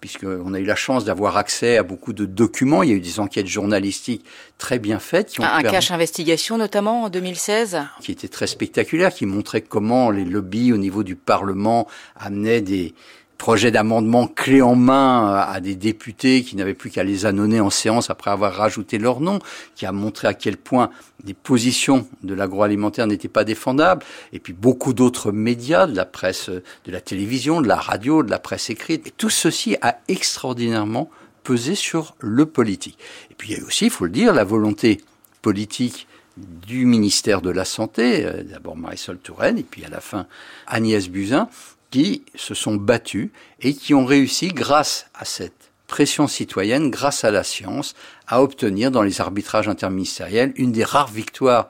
puisqu'on 0.00 0.54
a 0.54 0.58
eu 0.58 0.64
la 0.64 0.76
chance 0.76 1.04
d'avoir 1.04 1.36
accès 1.36 1.76
à 1.76 1.82
beaucoup 1.82 2.14
de 2.14 2.24
documents. 2.24 2.82
Il 2.82 2.88
y 2.88 2.92
a 2.92 2.96
eu 2.96 3.00
des 3.00 3.20
enquêtes 3.20 3.46
journalistiques 3.46 4.24
très 4.56 4.78
bien 4.78 4.98
faites. 4.98 5.28
Qui 5.28 5.40
ont 5.40 5.44
un 5.44 5.62
cache 5.62 5.90
investigation 5.90 6.56
notamment 6.56 7.04
en 7.04 7.10
2016 7.10 7.82
Qui 8.00 8.12
était 8.12 8.28
très 8.28 8.46
spectaculaire, 8.46 9.12
qui 9.12 9.26
montrait 9.26 9.60
comment 9.60 10.10
les 10.10 10.24
lobbies 10.24 10.72
au 10.72 10.78
niveau 10.78 11.02
du 11.02 11.16
Parlement 11.16 11.86
amenaient 12.16 12.62
des, 12.62 12.94
projet 13.40 13.70
d'amendement 13.70 14.26
clé 14.26 14.60
en 14.60 14.74
main 14.74 15.34
à 15.34 15.60
des 15.60 15.74
députés 15.74 16.42
qui 16.42 16.56
n'avaient 16.56 16.74
plus 16.74 16.90
qu'à 16.90 17.04
les 17.04 17.24
annoncer 17.24 17.58
en 17.58 17.70
séance 17.70 18.10
après 18.10 18.30
avoir 18.30 18.52
rajouté 18.52 18.98
leur 18.98 19.20
nom, 19.20 19.38
qui 19.74 19.86
a 19.86 19.92
montré 19.92 20.28
à 20.28 20.34
quel 20.34 20.58
point 20.58 20.90
les 21.24 21.32
positions 21.32 22.06
de 22.22 22.34
l'agroalimentaire 22.34 23.06
n'étaient 23.06 23.28
pas 23.28 23.44
défendables, 23.44 24.04
et 24.34 24.40
puis 24.40 24.52
beaucoup 24.52 24.92
d'autres 24.92 25.32
médias, 25.32 25.86
de 25.86 25.96
la 25.96 26.04
presse, 26.04 26.50
de 26.50 26.92
la 26.92 27.00
télévision, 27.00 27.62
de 27.62 27.66
la 27.66 27.76
radio, 27.76 28.22
de 28.22 28.30
la 28.30 28.38
presse 28.38 28.68
écrite. 28.68 29.14
Tout 29.16 29.30
ceci 29.30 29.74
a 29.80 30.00
extraordinairement 30.08 31.08
pesé 31.42 31.74
sur 31.74 32.16
le 32.18 32.44
politique. 32.44 32.98
Et 33.30 33.34
puis 33.34 33.52
il 33.52 33.58
y 33.58 33.62
a 33.62 33.64
aussi, 33.64 33.86
il 33.86 33.90
faut 33.90 34.04
le 34.04 34.10
dire, 34.10 34.34
la 34.34 34.44
volonté 34.44 35.00
politique 35.40 36.06
du 36.36 36.84
ministère 36.84 37.40
de 37.40 37.48
la 37.48 37.64
Santé, 37.64 38.26
euh, 38.26 38.42
d'abord 38.42 38.76
Marisol 38.76 39.16
Touraine, 39.16 39.56
et 39.56 39.62
puis 39.62 39.82
à 39.82 39.88
la 39.88 40.00
fin 40.00 40.26
Agnès 40.66 41.08
Buzyn, 41.08 41.48
qui 41.90 42.24
se 42.34 42.54
sont 42.54 42.76
battus 42.76 43.30
et 43.60 43.74
qui 43.74 43.94
ont 43.94 44.04
réussi, 44.04 44.48
grâce 44.48 45.06
à 45.14 45.24
cette 45.24 45.70
pression 45.86 46.28
citoyenne, 46.28 46.90
grâce 46.90 47.24
à 47.24 47.30
la 47.30 47.42
science, 47.42 47.94
à 48.28 48.42
obtenir 48.42 48.90
dans 48.90 49.02
les 49.02 49.20
arbitrages 49.20 49.68
interministériels 49.68 50.52
une 50.56 50.72
des 50.72 50.84
rares 50.84 51.10
victoires 51.10 51.68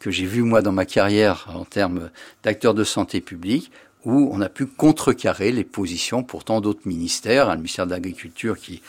que 0.00 0.10
j'ai 0.10 0.26
vues 0.26 0.42
moi 0.42 0.60
dans 0.60 0.72
ma 0.72 0.86
carrière 0.86 1.46
en 1.54 1.64
termes 1.64 2.10
d'acteurs 2.42 2.74
de 2.74 2.84
santé 2.84 3.20
publique, 3.20 3.70
où 4.04 4.30
on 4.32 4.40
a 4.40 4.48
pu 4.48 4.66
contrecarrer 4.66 5.52
les 5.52 5.62
positions 5.62 6.24
pourtant 6.24 6.60
d'autres 6.60 6.86
ministères, 6.86 7.48
un 7.48 7.56
ministère 7.56 7.86
de 7.86 7.92
l'Agriculture 7.92 8.58
qui 8.58 8.82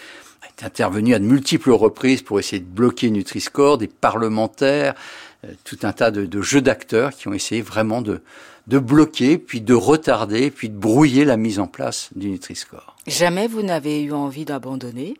est 0.47 0.63
intervenu 0.63 1.13
à 1.13 1.19
de 1.19 1.25
multiples 1.25 1.71
reprises 1.71 2.21
pour 2.21 2.39
essayer 2.39 2.61
de 2.61 2.65
bloquer 2.65 3.11
Nutri-Score, 3.11 3.77
des 3.77 3.87
parlementaires, 3.87 4.95
euh, 5.43 5.51
tout 5.63 5.79
un 5.83 5.91
tas 5.91 6.11
de 6.11 6.41
jeux 6.41 6.61
d'acteurs 6.61 7.11
qui 7.11 7.27
ont 7.27 7.33
essayé 7.33 7.61
vraiment 7.61 8.01
de, 8.01 8.21
de 8.67 8.79
bloquer, 8.79 9.37
puis 9.37 9.61
de 9.61 9.73
retarder, 9.73 10.51
puis 10.51 10.69
de 10.69 10.77
brouiller 10.77 11.25
la 11.25 11.37
mise 11.37 11.59
en 11.59 11.67
place 11.67 12.09
du 12.15 12.29
Nutri-Score. 12.29 12.95
Jamais 13.07 13.47
vous 13.47 13.63
n'avez 13.63 14.01
eu 14.01 14.11
envie 14.11 14.45
d'abandonner 14.45 15.15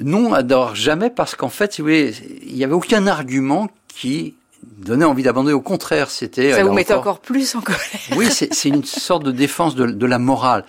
Non, 0.00 0.32
alors 0.32 0.74
jamais, 0.74 1.10
parce 1.10 1.34
qu'en 1.34 1.48
fait, 1.48 1.78
il 1.78 2.54
n'y 2.54 2.64
avait 2.64 2.74
aucun 2.74 3.06
argument 3.06 3.70
qui 3.88 4.34
donnait 4.78 5.04
envie 5.04 5.22
d'abandonner. 5.22 5.54
Au 5.54 5.60
contraire, 5.60 6.10
c'était... 6.10 6.52
Ça 6.52 6.64
vous 6.64 6.72
mettait 6.72 6.94
encore, 6.94 7.20
plus 7.20 7.54
en 7.54 7.60
colère. 7.60 7.80
Oui, 8.16 8.26
c'est 8.30 8.68
une 8.68 8.84
sorte 8.84 9.22
de 9.22 9.30
défense 9.30 9.74
de, 9.74 9.86
de 9.86 10.06
la 10.06 10.18
morale. 10.18 10.64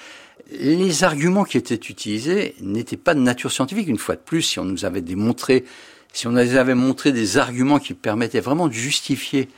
les 0.51 1.03
arguments 1.03 1.43
qui 1.43 1.57
étaient 1.57 1.75
utilisés 1.75 2.55
n'étaient 2.62 2.97
pas 2.97 3.13
de 3.13 3.19
nature 3.19 3.51
scientifique. 3.51 3.88
Une 3.88 3.97
fois 3.97 4.15
de 4.15 4.21
plus, 4.21 4.41
si 4.41 4.60
on 4.60 4.65
nous 4.65 4.86
avait 4.86 5.01
démontré, 5.01 5.65
si 6.13 6.27
on 6.27 6.31
nous 6.31 6.55
avait 6.55 6.75
montré 6.75 7.12
des 7.12 7.38
arguments 7.38 7.79
qui 7.79 7.93
permettaient 7.93 8.39
vraiment 8.39 8.67
de 8.67 8.73
justifier 8.73 9.49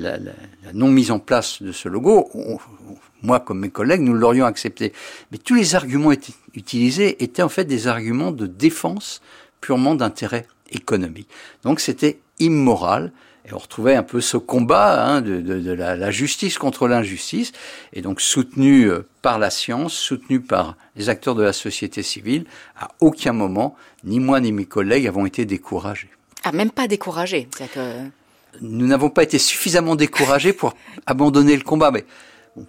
la, 0.00 0.18
non 0.74 0.88
mise 0.88 1.10
en 1.10 1.18
place 1.18 1.62
de 1.62 1.72
ce 1.72 1.88
logo, 1.88 2.30
moi 3.22 3.40
comme 3.40 3.60
mes 3.60 3.70
collègues, 3.70 4.00
nous 4.00 4.14
l'aurions 4.14 4.46
accepté. 4.46 4.92
Mais 5.32 5.38
tous 5.38 5.54
les 5.54 5.74
arguments 5.74 6.12
utilisés 6.54 7.22
étaient 7.22 7.42
en 7.42 7.48
fait 7.48 7.64
des 7.64 7.86
arguments 7.86 8.32
de 8.32 8.46
défense 8.46 9.20
purement 9.60 9.94
d'intérêt 9.94 10.46
économique. 10.70 11.28
Donc 11.62 11.80
c'était 11.80 12.18
immoral. 12.38 13.12
Et 13.46 13.54
on 13.54 13.58
retrouvait 13.58 13.94
un 13.94 14.02
peu 14.02 14.20
ce 14.20 14.36
combat 14.36 15.06
hein, 15.06 15.22
de, 15.22 15.72
la, 15.72 16.10
justice 16.10 16.58
contre 16.58 16.86
l'injustice, 16.86 17.52
et 17.94 18.02
donc 18.02 18.20
soutenu 18.20 18.90
euh, 18.90 19.06
par 19.22 19.38
la 19.38 19.48
science, 19.48 19.94
soutenu 19.94 20.40
par 20.40 20.76
les 20.96 21.08
acteurs 21.08 21.34
de 21.34 21.42
la 21.42 21.54
société 21.54 22.02
civile. 22.02 22.44
À 22.78 22.88
aucun 23.00 23.32
moment, 23.32 23.74
ni 24.04 24.20
moi 24.20 24.40
ni 24.40 24.52
mes 24.52 24.66
collègues 24.66 25.06
avons 25.06 25.24
été 25.24 25.46
découragés. 25.46 26.10
Ah, 26.44 26.52
même 26.52 26.70
pas 26.70 26.88
découragés. 26.88 27.48
Que... 27.72 27.80
Nous 28.60 28.86
n'avons 28.86 29.10
pas 29.10 29.22
été 29.22 29.38
suffisamment 29.38 29.96
découragés 29.96 30.52
pour 30.52 30.74
abandonner 31.06 31.56
le 31.56 31.62
combat. 31.62 31.90
Mais 31.90 32.04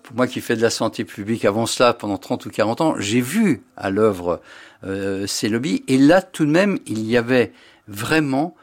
pour 0.03 0.15
moi 0.15 0.27
qui 0.27 0.41
fais 0.41 0.55
de 0.55 0.61
la 0.61 0.69
santé 0.69 1.03
publique 1.03 1.45
avant 1.45 1.65
cela 1.65 1.93
pendant 1.93 2.17
30 2.17 2.45
ou 2.45 2.49
40 2.49 2.81
ans, 2.81 2.95
j'ai 2.99 3.21
vu 3.21 3.63
à 3.77 3.89
l'œuvre 3.89 4.41
euh, 4.83 5.27
ces 5.27 5.49
lobbies. 5.49 5.83
Et 5.87 5.97
là, 5.97 6.21
tout 6.21 6.45
de 6.45 6.51
même, 6.51 6.79
il 6.85 7.05
y 7.05 7.17
avait 7.17 7.53
vraiment 7.87 8.55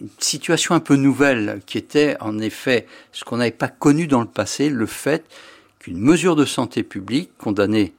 une 0.00 0.08
situation 0.18 0.74
un 0.74 0.80
peu 0.80 0.96
nouvelle 0.96 1.60
qui 1.66 1.78
était 1.78 2.16
en 2.20 2.38
effet 2.38 2.86
ce 3.12 3.24
qu'on 3.24 3.38
n'avait 3.38 3.50
pas 3.50 3.68
connu 3.68 4.06
dans 4.06 4.20
le 4.20 4.28
passé, 4.28 4.70
le 4.70 4.86
fait 4.86 5.24
qu'une 5.78 5.98
mesure 5.98 6.36
de 6.36 6.44
santé 6.44 6.82
publique 6.82 7.36
condamnée 7.38 7.94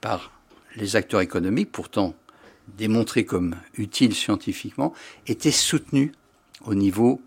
par 0.00 0.32
les 0.76 0.96
acteurs 0.96 1.20
économiques, 1.20 1.70
pourtant 1.70 2.14
démontrée 2.76 3.24
comme 3.24 3.56
utile 3.76 4.14
scientifiquement, 4.14 4.94
était 5.26 5.50
soutenue 5.50 6.12
au 6.64 6.74
niveau 6.74 7.20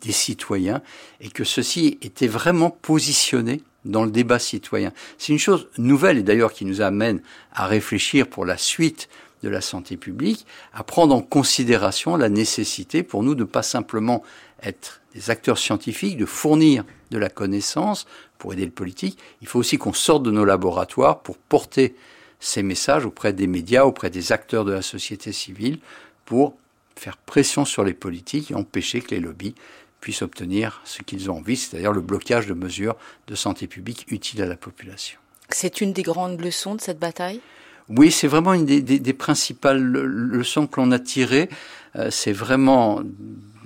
des 0.00 0.12
citoyens 0.12 0.82
et 1.20 1.28
que 1.28 1.44
ceci 1.44 1.98
était 2.02 2.26
vraiment 2.26 2.70
positionné 2.70 3.62
dans 3.84 4.04
le 4.04 4.10
débat 4.10 4.38
citoyen. 4.38 4.92
C'est 5.16 5.32
une 5.32 5.38
chose 5.38 5.68
nouvelle 5.78 6.18
et 6.18 6.22
d'ailleurs 6.22 6.52
qui 6.52 6.64
nous 6.64 6.80
amène 6.80 7.20
à 7.52 7.66
réfléchir 7.66 8.28
pour 8.28 8.44
la 8.44 8.56
suite 8.58 9.08
de 9.42 9.48
la 9.48 9.60
santé 9.60 9.96
publique, 9.96 10.46
à 10.72 10.82
prendre 10.82 11.14
en 11.14 11.22
considération 11.22 12.16
la 12.16 12.28
nécessité 12.28 13.02
pour 13.02 13.22
nous 13.22 13.34
de 13.34 13.44
pas 13.44 13.62
simplement 13.62 14.22
être 14.62 15.00
des 15.14 15.30
acteurs 15.30 15.58
scientifiques, 15.58 16.16
de 16.16 16.26
fournir 16.26 16.84
de 17.10 17.18
la 17.18 17.28
connaissance 17.28 18.06
pour 18.38 18.52
aider 18.52 18.64
le 18.64 18.72
politique. 18.72 19.18
Il 19.40 19.48
faut 19.48 19.58
aussi 19.60 19.78
qu'on 19.78 19.92
sorte 19.92 20.24
de 20.24 20.30
nos 20.30 20.44
laboratoires 20.44 21.20
pour 21.20 21.38
porter 21.38 21.94
ces 22.40 22.62
messages 22.62 23.06
auprès 23.06 23.32
des 23.32 23.46
médias, 23.46 23.84
auprès 23.84 24.10
des 24.10 24.32
acteurs 24.32 24.64
de 24.64 24.72
la 24.72 24.82
société 24.82 25.32
civile, 25.32 25.78
pour 26.24 26.56
faire 26.96 27.16
pression 27.16 27.64
sur 27.64 27.84
les 27.84 27.94
politiques 27.94 28.50
et 28.50 28.54
empêcher 28.54 29.00
que 29.00 29.14
les 29.14 29.20
lobbies 29.20 29.54
puissent 30.00 30.22
obtenir 30.22 30.80
ce 30.84 31.02
qu'ils 31.02 31.30
ont 31.30 31.38
envie, 31.38 31.56
c'est-à-dire 31.56 31.92
le 31.92 32.00
blocage 32.00 32.46
de 32.46 32.54
mesures 32.54 32.96
de 33.26 33.34
santé 33.34 33.66
publique 33.66 34.06
utiles 34.08 34.42
à 34.42 34.46
la 34.46 34.56
population. 34.56 35.18
C'est 35.50 35.80
une 35.80 35.92
des 35.92 36.02
grandes 36.02 36.40
leçons 36.40 36.74
de 36.74 36.80
cette 36.80 36.98
bataille? 36.98 37.40
Oui, 37.88 38.10
c'est 38.10 38.28
vraiment 38.28 38.52
une 38.52 38.66
des, 38.66 39.12
principales 39.14 39.80
leçons 39.80 40.66
que 40.66 40.78
l'on 40.78 40.90
a 40.92 40.98
tirées. 40.98 41.48
Euh, 41.96 42.10
c'est 42.10 42.32
vraiment, 42.32 43.02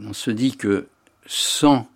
on 0.01 0.13
se 0.13 0.31
dit 0.31 0.57
que 0.57 0.87
sans 1.27 1.89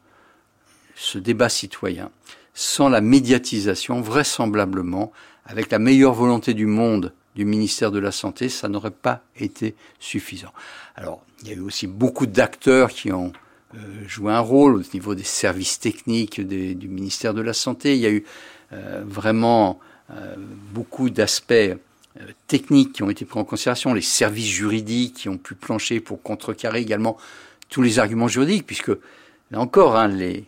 ce 0.96 1.18
débat 1.18 1.48
citoyen, 1.48 2.10
sans 2.52 2.88
la 2.88 3.00
médiatisation, 3.00 4.00
vraisemblablement, 4.00 5.12
avec 5.44 5.70
la 5.70 5.78
meilleure 5.78 6.14
volonté 6.14 6.52
du 6.52 6.66
monde 6.66 7.12
du 7.36 7.44
ministère 7.44 7.92
de 7.92 7.98
la 7.98 8.10
Santé, 8.10 8.48
ça 8.48 8.68
n'aurait 8.68 8.90
pas 8.90 9.22
été 9.36 9.76
suffisant. 10.00 10.52
Alors, 10.96 11.22
il 11.42 11.48
y 11.48 11.52
a 11.52 11.54
eu 11.54 11.60
aussi 11.60 11.86
beaucoup 11.86 12.26
d'acteurs 12.26 12.90
qui 12.90 13.12
ont 13.12 13.32
joué 14.06 14.32
un 14.32 14.40
rôle 14.40 14.76
au 14.76 14.82
niveau 14.94 15.14
des 15.14 15.24
services 15.24 15.78
techniques 15.78 16.40
du 16.40 16.88
ministère 16.88 17.34
de 17.34 17.40
la 17.40 17.52
Santé. 17.52 17.94
Il 17.94 18.00
y 18.00 18.06
a 18.06 18.10
eu 18.10 18.24
euh, 18.72 19.02
vraiment 19.06 19.80
beaucoup 20.72 21.10
d'aspects 21.10 21.52
euh, 21.52 21.76
techniques 22.46 22.92
qui 22.92 23.02
ont 23.02 23.10
été 23.10 23.24
pris 23.24 23.38
en 23.38 23.44
considération, 23.44 23.92
les 23.92 24.00
services 24.00 24.46
juridiques 24.46 25.14
qui 25.14 25.28
ont 25.28 25.38
pu 25.38 25.54
plancher 25.54 26.00
pour 26.00 26.22
contrecarrer 26.22 26.80
également 26.80 27.16
tous 27.68 27.82
les 27.82 27.98
arguments 27.98 28.28
juridiques, 28.28 28.66
puisque 28.66 28.92
là 29.50 29.60
encore, 29.60 29.96
hein, 29.96 30.08
les, 30.08 30.44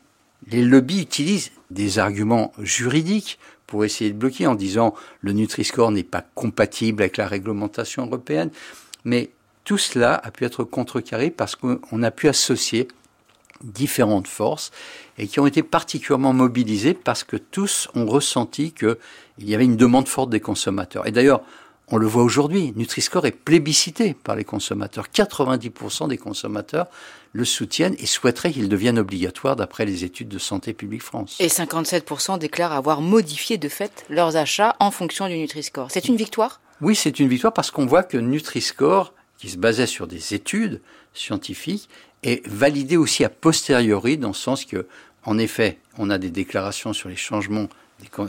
les 0.51 0.63
lobbies 0.63 1.03
utilisent 1.03 1.51
des 1.71 1.99
arguments 1.99 2.53
juridiques 2.59 3.39
pour 3.67 3.85
essayer 3.85 4.11
de 4.11 4.17
bloquer 4.17 4.47
en 4.47 4.55
disant 4.55 4.95
le 5.21 5.33
Nutri-Score 5.33 5.91
n'est 5.91 6.05
pas 6.05 6.25
compatible 6.35 7.03
avec 7.03 7.17
la 7.17 7.27
réglementation 7.27 8.07
européenne. 8.07 8.51
Mais 9.05 9.31
tout 9.65 9.79
cela 9.79 10.15
a 10.15 10.31
pu 10.31 10.45
être 10.45 10.65
contrecarré 10.65 11.31
parce 11.31 11.55
qu'on 11.57 12.03
a 12.03 12.11
pu 12.11 12.29
associer 12.29 12.89
différentes 13.63 14.29
forces 14.29 14.71
et 15.19 15.27
qui 15.27 15.41
ont 15.41 15.47
été 15.47 15.63
particulièrement 15.63 16.33
mobilisées 16.33 16.95
parce 16.95 17.25
que 17.25 17.37
tous 17.37 17.89
ont 17.95 18.07
ressenti 18.07 18.73
qu'il 18.73 18.97
y 19.39 19.55
avait 19.55 19.65
une 19.65 19.77
demande 19.77 20.09
forte 20.09 20.31
des 20.31 20.41
consommateurs. 20.41 21.07
Et 21.07 21.13
d'ailleurs, 21.13 21.43
on 21.91 21.97
le 21.97 22.07
voit 22.07 22.23
aujourd'hui, 22.23 22.73
Nutri-Score 22.77 23.25
est 23.27 23.33
plébiscité 23.33 24.15
par 24.15 24.37
les 24.37 24.45
consommateurs. 24.45 25.07
90% 25.13 26.09
des 26.09 26.19
consommateurs 26.19 26.87
le 27.33 27.45
soutiennent 27.45 27.97
et 27.99 28.07
souhaiteraient 28.07 28.53
qu'il 28.53 28.69
devienne 28.69 28.99
obligatoire 28.99 29.57
d'après 29.57 29.87
les 29.87 30.05
études 30.05 30.29
de 30.29 30.39
Santé 30.39 30.75
publique 30.75 31.03
France. 31.03 31.37
Et 31.41 31.49
57% 31.49 32.39
déclarent 32.39 32.73
avoir 32.73 33.01
modifié 33.01 33.57
de 33.57 33.69
fait 33.69 34.05
leurs 34.11 34.37
achats 34.37 34.77
en 34.81 34.91
fonction 34.91 35.29
du 35.29 35.37
Nutri-Score. 35.39 35.91
C'est 35.91 36.09
une 36.09 36.17
victoire? 36.17 36.61
Oui, 36.81 36.95
c'est 36.95 37.19
une 37.19 37.29
victoire 37.29 37.53
parce 37.53 37.71
qu'on 37.71 37.87
voit 37.87 38.03
que 38.03 38.19
Nutri-Score, 38.19 39.15
qui 39.39 39.49
se 39.49 39.57
basait 39.57 39.87
sur 39.87 40.07
des 40.07 40.35
études 40.35 40.83
scientifiques, 41.15 41.89
est 42.23 42.47
validé 42.47 42.97
aussi 42.97 43.25
a 43.25 43.29
posteriori 43.29 44.19
dans 44.19 44.29
le 44.29 44.35
sens 44.35 44.65
que, 44.65 44.87
en 45.25 45.39
effet, 45.39 45.79
on 45.99 46.11
a 46.11 46.19
des 46.19 46.31
déclarations 46.31 46.93
sur 46.93 47.09
les 47.09 47.17
changements 47.17 47.69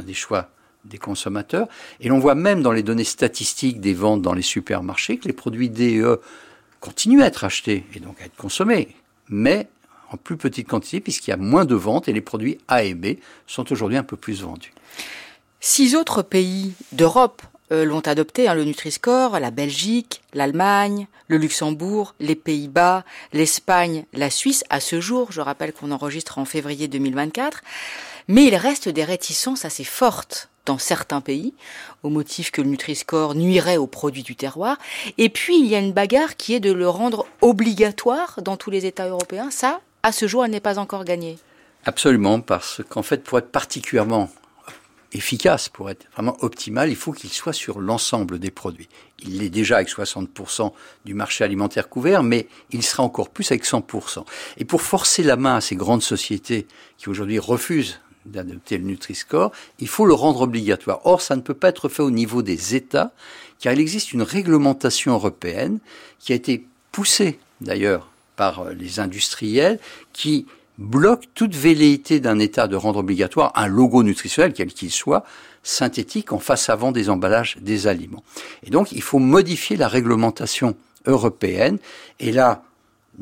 des, 0.06 0.14
choix 0.14 0.50
des 0.86 0.98
consommateurs. 0.98 1.68
Et 2.00 2.10
l'on 2.10 2.20
voit 2.20 2.36
même 2.36 2.62
dans 2.62 2.72
les 2.72 2.84
données 2.84 3.04
statistiques 3.04 3.80
des 3.80 3.94
ventes 3.94 4.22
dans 4.22 4.34
les 4.34 4.42
supermarchés 4.42 5.18
que 5.18 5.28
les 5.28 5.34
produits 5.34 5.70
DE 5.70 6.20
continuent 6.80 7.22
à 7.22 7.28
être 7.28 7.44
achetés 7.44 7.86
et 7.94 8.00
donc 8.00 8.22
à 8.22 8.26
être 8.26 8.36
consommés, 8.36 8.96
mais 9.28 9.68
en 10.12 10.18
plus 10.18 10.38
petite 10.38 10.68
quantité 10.68 11.02
puisqu'il 11.02 11.32
y 11.32 11.34
a 11.34 11.38
moins 11.38 11.66
de 11.66 11.76
ventes 11.76 12.08
et 12.08 12.14
les 12.14 12.22
produits 12.22 12.58
A 12.68 12.84
et 12.84 12.94
B 12.94 13.18
sont 13.48 13.72
aujourd'hui 13.72 13.98
un 13.98 14.04
peu 14.04 14.18
plus 14.18 14.42
vendus. 14.42 14.74
Six 15.60 15.96
autres 15.96 16.22
pays 16.22 16.74
d'Europe 16.94 17.42
euh, 17.72 17.86
l'ont 17.86 18.00
adopté, 18.02 18.48
hein, 18.48 18.56
le 18.56 18.64
Nutri-Score, 18.64 19.40
la 19.40 19.52
Belgique, 19.52 20.22
l'Allemagne, 20.34 21.08
le 21.28 21.38
Luxembourg, 21.38 22.16
les 22.20 22.36
Pays-Bas, 22.36 23.04
l'Espagne, 23.34 24.06
la 24.14 24.30
Suisse. 24.30 24.64
À 24.70 24.80
ce 24.80 25.00
jour, 25.00 25.32
je 25.32 25.42
rappelle 25.42 25.74
qu'on 25.74 25.92
enregistre 25.92 26.38
en 26.38 26.46
février 26.46 26.88
2024. 26.88 27.62
Mais 28.28 28.46
il 28.46 28.56
reste 28.56 28.90
des 28.90 29.04
réticences 29.04 29.66
assez 29.66 29.84
fortes 29.84 30.50
dans 30.66 30.78
certains 30.78 31.22
pays, 31.22 31.54
au 32.04 32.10
motif 32.10 32.52
que 32.52 32.62
le 32.62 32.70
Nutri-Score 32.70 33.34
nuirait 33.34 33.78
aux 33.78 33.88
produits 33.88 34.24
du 34.24 34.36
terroir. 34.36 34.78
Et 35.18 35.30
puis, 35.30 35.60
il 35.60 35.66
y 35.66 35.76
a 35.76 35.80
une 35.80 35.94
bagarre 35.94 36.36
qui 36.38 36.54
est 36.54 36.60
de 36.60 36.72
le 36.72 36.88
rendre 36.88 37.26
obligatoire 37.42 38.40
dans 38.44 38.56
tous 38.56 38.70
les 38.70 38.86
États 38.86 39.08
européens. 39.08 39.50
Ça, 39.52 39.82
à 40.04 40.12
ce 40.12 40.28
jour, 40.28 40.46
elle 40.46 40.52
n'est 40.52 40.60
pas 40.60 40.78
encore 40.78 41.06
gagnée. 41.06 41.38
Absolument, 41.86 42.40
parce 42.40 42.82
qu'en 42.88 43.04
fait, 43.04 43.24
pour 43.24 43.40
être 43.40 43.52
particulièrement 43.52 44.30
efficace, 45.14 45.70
pour 45.70 45.90
être 45.90 46.08
vraiment 46.14 46.38
optimal, 46.42 46.90
il 46.90 46.96
faut 46.96 47.12
qu'il 47.12 47.32
soit 47.32 47.54
sur 47.54 47.80
l'ensemble 47.80 48.40
des 48.40 48.52
produits. 48.52 48.90
Il 49.24 49.40
l'est 49.40 49.50
déjà 49.50 49.78
avec 49.78 49.90
60% 49.90 50.72
du 51.06 51.14
marché 51.14 51.44
alimentaire 51.44 51.90
couvert, 51.90 52.24
mais 52.24 52.48
il 52.72 52.84
sera 52.84 53.04
encore 53.04 53.30
plus 53.30 53.52
avec 53.52 53.66
100%. 53.66 54.24
Et 54.58 54.66
pour 54.66 54.82
forcer 54.82 55.24
la 55.24 55.36
main 55.36 55.56
à 55.56 55.62
ces 55.62 55.76
grandes 55.76 56.04
sociétés 56.04 56.68
qui 56.98 57.10
aujourd'hui 57.10 57.40
refusent 57.40 58.00
d'adopter 58.26 58.78
le 58.78 58.84
Nutri-Score, 58.86 59.52
il 59.80 59.88
faut 59.88 60.06
le 60.06 60.14
rendre 60.14 60.42
obligatoire. 60.42 61.02
Or, 61.06 61.22
ça 61.22 61.36
ne 61.36 61.42
peut 61.42 61.54
pas 61.54 61.70
être 61.70 61.90
fait 61.90 62.04
au 62.04 62.12
niveau 62.12 62.42
des 62.42 62.76
États, 62.76 63.12
car 63.60 63.74
il 63.74 63.80
existe 63.80 64.14
une 64.14 64.22
réglementation 64.22 65.14
européenne 65.14 65.80
qui 66.20 66.34
a 66.34 66.36
été 66.36 66.66
poussée 66.92 67.40
d'ailleurs 67.62 68.10
par 68.36 68.70
les 68.70 69.00
industriels, 69.00 69.80
qui 70.14 70.46
bloque 70.80 71.26
toute 71.36 71.56
velléité 71.56 72.20
d'un 72.20 72.40
État 72.40 72.68
de 72.68 72.76
rendre 72.76 73.00
obligatoire 73.00 73.52
un 73.56 73.68
logo 73.68 74.02
nutritionnel, 74.02 74.54
quel 74.54 74.74
qu'il 74.74 74.92
soit, 74.92 75.24
synthétique 75.62 76.32
en 76.32 76.40
face 76.40 76.70
avant 76.70 76.92
des 76.92 77.10
emballages 77.10 77.58
des 77.60 77.86
aliments. 77.86 78.24
Et 78.64 78.70
donc, 78.70 78.94
il 78.94 79.02
faut 79.02 79.20
modifier 79.20 79.76
la 79.76 79.90
réglementation 79.90 80.76
européenne. 81.06 81.80
Et 82.20 82.32
là, 82.32 82.64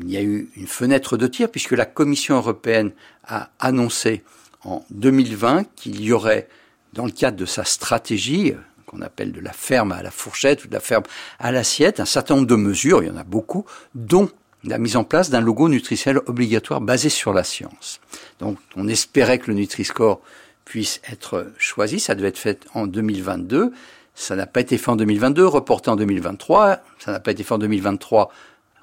il 0.00 0.10
y 0.10 0.16
a 0.16 0.22
eu 0.22 0.48
une 0.56 0.68
fenêtre 0.68 1.16
de 1.16 1.26
tir 1.26 1.50
puisque 1.50 1.72
la 1.72 1.84
Commission 1.84 2.36
européenne 2.36 2.92
a 3.26 3.50
annoncé 3.58 4.22
en 4.64 4.84
2020 4.90 5.64
qu'il 5.74 6.00
y 6.00 6.12
aurait, 6.12 6.48
dans 6.92 7.06
le 7.06 7.10
cadre 7.10 7.36
de 7.36 7.46
sa 7.46 7.64
stratégie, 7.64 8.54
qu'on 8.86 9.02
appelle 9.02 9.32
de 9.32 9.40
la 9.40 9.52
ferme 9.52 9.92
à 9.92 10.02
la 10.02 10.12
fourchette 10.12 10.64
ou 10.64 10.68
de 10.68 10.74
la 10.74 10.80
ferme 10.80 11.02
à 11.40 11.50
l'assiette, 11.50 11.98
un 11.98 12.04
certain 12.04 12.36
nombre 12.36 12.46
de 12.46 12.54
mesures, 12.54 13.02
il 13.02 13.08
y 13.08 13.10
en 13.10 13.16
a 13.16 13.24
beaucoup, 13.24 13.66
dont 13.94 14.30
la 14.64 14.78
mise 14.78 14.96
en 14.96 15.04
place 15.04 15.30
d'un 15.30 15.40
logo 15.40 15.68
nutritionnel 15.68 16.22
obligatoire 16.26 16.80
basé 16.80 17.08
sur 17.08 17.32
la 17.32 17.44
science. 17.44 18.00
Donc 18.40 18.58
on 18.76 18.88
espérait 18.88 19.38
que 19.38 19.48
le 19.48 19.54
Nutri-Score 19.54 20.20
puisse 20.64 21.00
être 21.10 21.52
choisi, 21.58 22.00
ça 22.00 22.14
devait 22.14 22.28
être 22.28 22.38
fait 22.38 22.66
en 22.74 22.86
2022. 22.86 23.72
Ça 24.14 24.34
n'a 24.34 24.46
pas 24.46 24.60
été 24.60 24.78
fait 24.78 24.90
en 24.90 24.96
2022, 24.96 25.46
reporté 25.46 25.90
en 25.90 25.96
2023. 25.96 26.80
Ça 26.98 27.12
n'a 27.12 27.20
pas 27.20 27.30
été 27.30 27.44
fait 27.44 27.54
en 27.54 27.58
2023, 27.58 28.32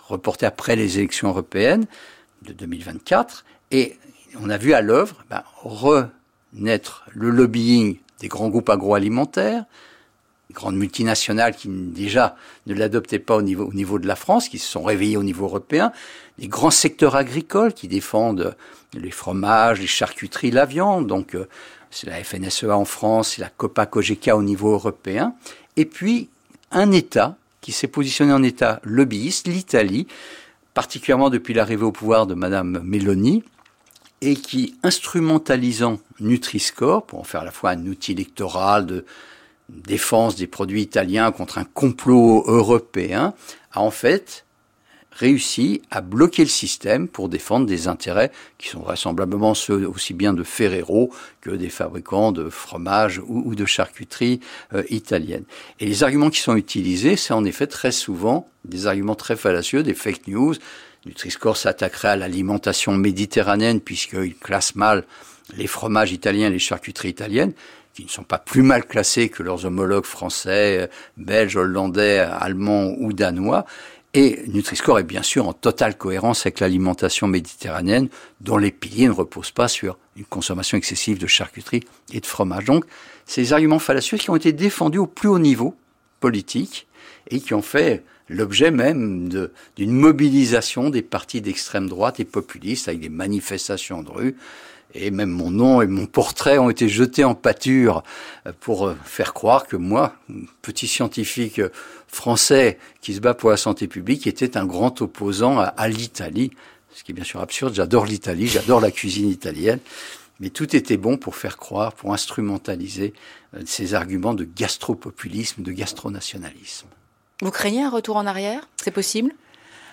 reporté 0.07 0.45
après 0.45 0.75
les 0.75 0.97
élections 0.97 1.27
européennes 1.27 1.85
de 2.43 2.53
2024. 2.53 3.43
Et 3.71 3.97
on 4.39 4.49
a 4.49 4.57
vu 4.57 4.73
à 4.73 4.81
l'œuvre 4.81 5.23
ben, 5.29 5.43
renaître 5.61 7.05
le 7.13 7.29
lobbying 7.29 7.97
des 8.19 8.27
grands 8.29 8.49
groupes 8.49 8.69
agroalimentaires, 8.69 9.65
grandes 10.55 10.75
multinationales 10.75 11.55
qui 11.55 11.67
déjà 11.69 12.35
ne 12.65 12.73
l'adoptaient 12.73 13.19
pas 13.19 13.35
au 13.35 13.43
niveau, 13.43 13.65
au 13.65 13.73
niveau 13.73 13.99
de 13.99 14.07
la 14.07 14.15
France, 14.15 14.49
qui 14.49 14.57
se 14.57 14.67
sont 14.67 14.83
réveillées 14.83 15.17
au 15.17 15.23
niveau 15.23 15.45
européen, 15.45 15.91
des 16.39 16.47
grands 16.47 16.71
secteurs 16.71 17.15
agricoles 17.15 17.73
qui 17.73 17.87
défendent 17.87 18.55
les 18.93 19.11
fromages, 19.11 19.79
les 19.79 19.87
charcuteries, 19.87 20.51
la 20.51 20.65
viande, 20.65 21.05
donc 21.05 21.35
euh, 21.35 21.47
c'est 21.91 22.07
la 22.07 22.23
FNSEA 22.23 22.75
en 22.75 22.85
France, 22.85 23.33
c'est 23.35 23.41
la 23.41 23.49
Copa 23.49 23.87
au 23.93 24.43
niveau 24.43 24.71
européen, 24.71 25.35
et 25.77 25.85
puis 25.85 26.29
un 26.71 26.91
État 26.91 27.37
qui 27.61 27.71
s'est 27.71 27.87
positionné 27.87 28.33
en 28.33 28.43
État 28.43 28.79
lobbyiste, 28.83 29.47
l'Italie, 29.47 30.07
particulièrement 30.73 31.29
depuis 31.29 31.53
l'arrivée 31.53 31.83
au 31.83 31.91
pouvoir 31.91 32.27
de 32.27 32.33
Madame 32.33 32.81
Meloni, 32.83 33.43
et 34.21 34.35
qui, 34.35 34.75
instrumentalisant 34.83 35.99
Nutri-Score, 36.19 37.05
pour 37.05 37.19
en 37.19 37.23
faire 37.23 37.41
à 37.41 37.45
la 37.45 37.51
fois 37.51 37.71
un 37.71 37.85
outil 37.85 38.13
électoral 38.13 38.85
de 38.85 39.05
défense 39.69 40.35
des 40.35 40.47
produits 40.47 40.81
italiens 40.81 41.31
contre 41.31 41.57
un 41.57 41.63
complot 41.63 42.43
européen, 42.47 43.33
a 43.71 43.81
en 43.81 43.91
fait 43.91 44.45
réussi 45.15 45.81
à 45.91 46.01
bloquer 46.01 46.43
le 46.43 46.49
système 46.49 47.07
pour 47.07 47.29
défendre 47.29 47.65
des 47.65 47.87
intérêts 47.87 48.31
qui 48.57 48.67
sont 48.67 48.81
vraisemblablement 48.81 49.53
ceux 49.53 49.87
aussi 49.87 50.13
bien 50.13 50.33
de 50.33 50.43
Ferrero 50.43 51.11
que 51.41 51.51
des 51.51 51.69
fabricants 51.69 52.31
de 52.31 52.49
fromage 52.49 53.21
ou, 53.25 53.55
de 53.55 53.65
charcuterie 53.65 54.41
euh, 54.73 54.83
italienne. 54.89 55.45
Et 55.79 55.85
les 55.85 56.03
arguments 56.03 56.29
qui 56.29 56.41
sont 56.41 56.57
utilisés, 56.57 57.15
c'est 57.15 57.33
en 57.33 57.45
effet 57.45 57.67
très 57.67 57.93
souvent 57.93 58.49
des 58.65 58.87
arguments 58.87 59.15
très 59.15 59.37
fallacieux, 59.37 59.83
des 59.83 59.93
fake 59.93 60.27
news. 60.27 60.55
Nutri-Score 61.05 61.55
s'attaquerait 61.55 62.09
à 62.09 62.15
l'alimentation 62.17 62.91
méditerranéenne 62.93 63.79
puisqu'il 63.79 64.35
classe 64.35 64.75
mal 64.75 65.05
les 65.55 65.67
fromages 65.67 66.11
italiens 66.11 66.47
et 66.47 66.51
les 66.51 66.59
charcuteries 66.59 67.09
italiennes 67.09 67.53
qui 67.95 68.03
ne 68.03 68.09
sont 68.09 68.23
pas 68.23 68.37
plus 68.37 68.61
mal 68.61 68.85
classés 68.85 69.29
que 69.29 69.41
leurs 69.41 69.65
homologues 69.65 70.05
français, 70.05 70.89
belges, 71.15 71.55
hollandais, 71.55 72.19
allemands 72.19 72.93
ou 72.99 73.13
danois. 73.13 73.65
Et 74.13 74.43
Nutri-Score 74.47 74.99
est 74.99 75.03
bien 75.03 75.23
sûr 75.23 75.47
en 75.47 75.53
totale 75.53 75.97
cohérence 75.97 76.45
avec 76.45 76.59
l'alimentation 76.59 77.27
méditerranéenne, 77.27 78.09
dont 78.41 78.57
les 78.57 78.71
piliers 78.71 79.07
ne 79.07 79.13
reposent 79.13 79.51
pas 79.51 79.69
sur 79.69 79.97
une 80.17 80.25
consommation 80.25 80.77
excessive 80.77 81.17
de 81.17 81.27
charcuterie 81.27 81.83
et 82.13 82.19
de 82.19 82.25
fromage. 82.25 82.65
Donc, 82.65 82.85
ces 83.25 83.53
arguments 83.53 83.79
fallacieux 83.79 84.17
qui 84.17 84.29
ont 84.29 84.35
été 84.35 84.51
défendus 84.51 84.99
au 84.99 85.07
plus 85.07 85.29
haut 85.29 85.39
niveau 85.39 85.75
politique 86.19 86.87
et 87.29 87.39
qui 87.39 87.53
ont 87.53 87.61
fait 87.61 88.03
l'objet 88.29 88.71
même 88.71 89.29
d'une 89.75 89.91
mobilisation 89.91 90.89
des 90.89 91.01
partis 91.01 91.41
d'extrême 91.41 91.87
droite 91.87 92.19
et 92.19 92.25
populistes 92.25 92.87
avec 92.87 92.99
des 92.99 93.09
manifestations 93.09 94.01
de 94.01 94.09
rue 94.09 94.35
et 94.95 95.11
même 95.11 95.29
mon 95.29 95.51
nom 95.51 95.81
et 95.81 95.87
mon 95.87 96.05
portrait 96.05 96.57
ont 96.57 96.69
été 96.69 96.87
jetés 96.89 97.23
en 97.23 97.35
pâture 97.35 98.03
euh, 98.47 98.53
pour 98.59 98.87
euh, 98.87 98.95
faire 99.03 99.33
croire 99.33 99.67
que 99.67 99.75
moi, 99.75 100.15
petit 100.61 100.87
scientifique 100.87 101.61
français 102.07 102.79
qui 103.01 103.13
se 103.13 103.19
bat 103.19 103.33
pour 103.33 103.49
la 103.49 103.57
santé 103.57 103.87
publique, 103.87 104.25
était 104.25 104.57
un 104.57 104.65
grand 104.65 105.01
opposant 105.01 105.59
à, 105.59 105.87
l'Italie. 105.87 106.51
Ce 106.93 107.03
qui 107.03 107.11
est 107.11 107.15
bien 107.15 107.25
sûr 107.25 107.41
absurde, 107.41 107.73
j'adore 107.75 108.05
l'Italie, 108.05 108.47
j'adore 108.47 108.79
la 108.79 108.91
cuisine 108.91 109.29
italienne, 109.29 109.79
mais 110.39 110.49
tout 110.49 110.75
était 110.75 110.97
bon 110.97 111.17
pour 111.17 111.35
faire 111.35 111.57
croire, 111.57 111.93
pour 111.93 112.13
instrumentaliser 112.13 113.13
euh, 113.53 113.61
ces 113.65 113.93
arguments 113.93 114.33
de 114.33 114.45
gastropopulisme, 114.45 115.61
de 115.61 115.71
gastronationalisme. 115.71 116.87
Vous 117.41 117.51
craignez 117.51 117.83
un 117.83 117.89
retour 117.89 118.15
en 118.15 118.25
arrière? 118.25 118.69
C'est 118.77 118.91
possible? 118.91 119.33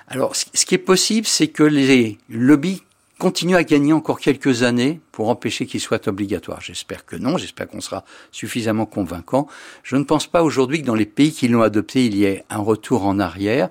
Alors, 0.07 0.37
ce 0.37 0.67
qui 0.67 0.75
est 0.75 0.79
possible, 0.79 1.27
c'est 1.27 1.49
que 1.49 1.63
les 1.63 2.19
lobbies 2.29 2.83
continue 3.23 3.55
à 3.55 3.63
gagner 3.63 3.93
encore 3.93 4.19
quelques 4.19 4.65
années 4.65 5.01
pour 5.13 5.29
empêcher 5.29 5.65
qu'il 5.65 5.81
soit 5.81 6.09
obligatoire. 6.09 6.61
J'espère 6.61 7.07
que 7.07 7.15
non, 7.15 7.39
j'espère 7.39 7.69
qu'on 7.69 7.81
sera 7.81 8.05
suffisamment 8.33 8.85
convaincant. 8.85 9.47
Je 9.85 9.95
ne 9.95 10.03
pense 10.03 10.27
pas 10.27 10.43
aujourd'hui 10.43 10.81
que 10.81 10.87
dans 10.87 10.97
les 10.97 11.07
pays 11.07 11.31
qui 11.31 11.47
l'ont 11.47 11.63
adopté, 11.63 12.05
il 12.05 12.17
y 12.17 12.25
ait 12.25 12.45
un 12.51 12.59
retour 12.59 13.07
en 13.07 13.21
arrière, 13.21 13.69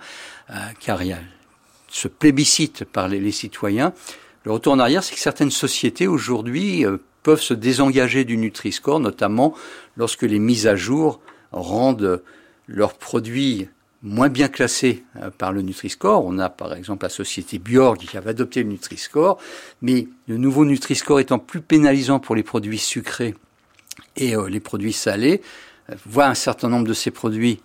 euh, 0.51 0.53
car 0.79 1.03
il 1.03 1.09
y 1.09 1.11
a 1.11 1.19
ce 1.89 2.07
plébiscite 2.07 2.85
par 2.85 3.09
les, 3.09 3.31
citoyens. 3.33 3.91
Le 4.45 4.53
retour 4.53 4.71
en 4.71 4.79
arrière, 4.79 5.03
c'est 5.03 5.15
que 5.15 5.19
certaines 5.19 5.51
sociétés 5.51 6.07
aujourd'hui 6.07 6.85
euh, 6.85 6.95
peuvent 7.21 7.41
se 7.41 7.53
désengager 7.53 8.23
du 8.23 8.37
Nutri-Score, 8.37 9.01
notamment 9.01 9.53
lorsque 9.97 10.21
les 10.21 10.39
mises 10.39 10.65
à 10.65 10.77
jour 10.77 11.19
rendent 11.51 12.23
leurs 12.67 12.93
produits 12.93 13.67
moins 14.03 14.29
bien 14.29 14.47
classés 14.47 15.03
euh, 15.17 15.29
par 15.29 15.51
le 15.51 15.61
Nutri-Score. 15.61 16.25
On 16.25 16.39
a 16.39 16.49
par 16.49 16.73
exemple 16.73 17.05
la 17.05 17.09
société 17.09 17.59
Bjorg 17.59 17.97
qui 17.97 18.17
avait 18.17 18.31
adopté 18.31 18.63
le 18.63 18.69
Nutri-Score, 18.69 19.37
mais 19.81 20.07
le 20.27 20.37
nouveau 20.37 20.65
Nutri-Score 20.65 21.19
étant 21.19 21.39
plus 21.39 21.61
pénalisant 21.61 22.19
pour 22.19 22.35
les 22.35 22.43
produits 22.43 22.79
sucrés 22.79 23.35
et 24.15 24.35
euh, 24.35 24.49
les 24.49 24.59
produits 24.59 24.93
salés, 24.93 25.41
euh, 25.89 25.95
voit 26.05 26.25
un 26.25 26.35
certain 26.35 26.69
nombre 26.69 26.87
de 26.87 26.93
ces 26.93 27.11
produits 27.11 27.61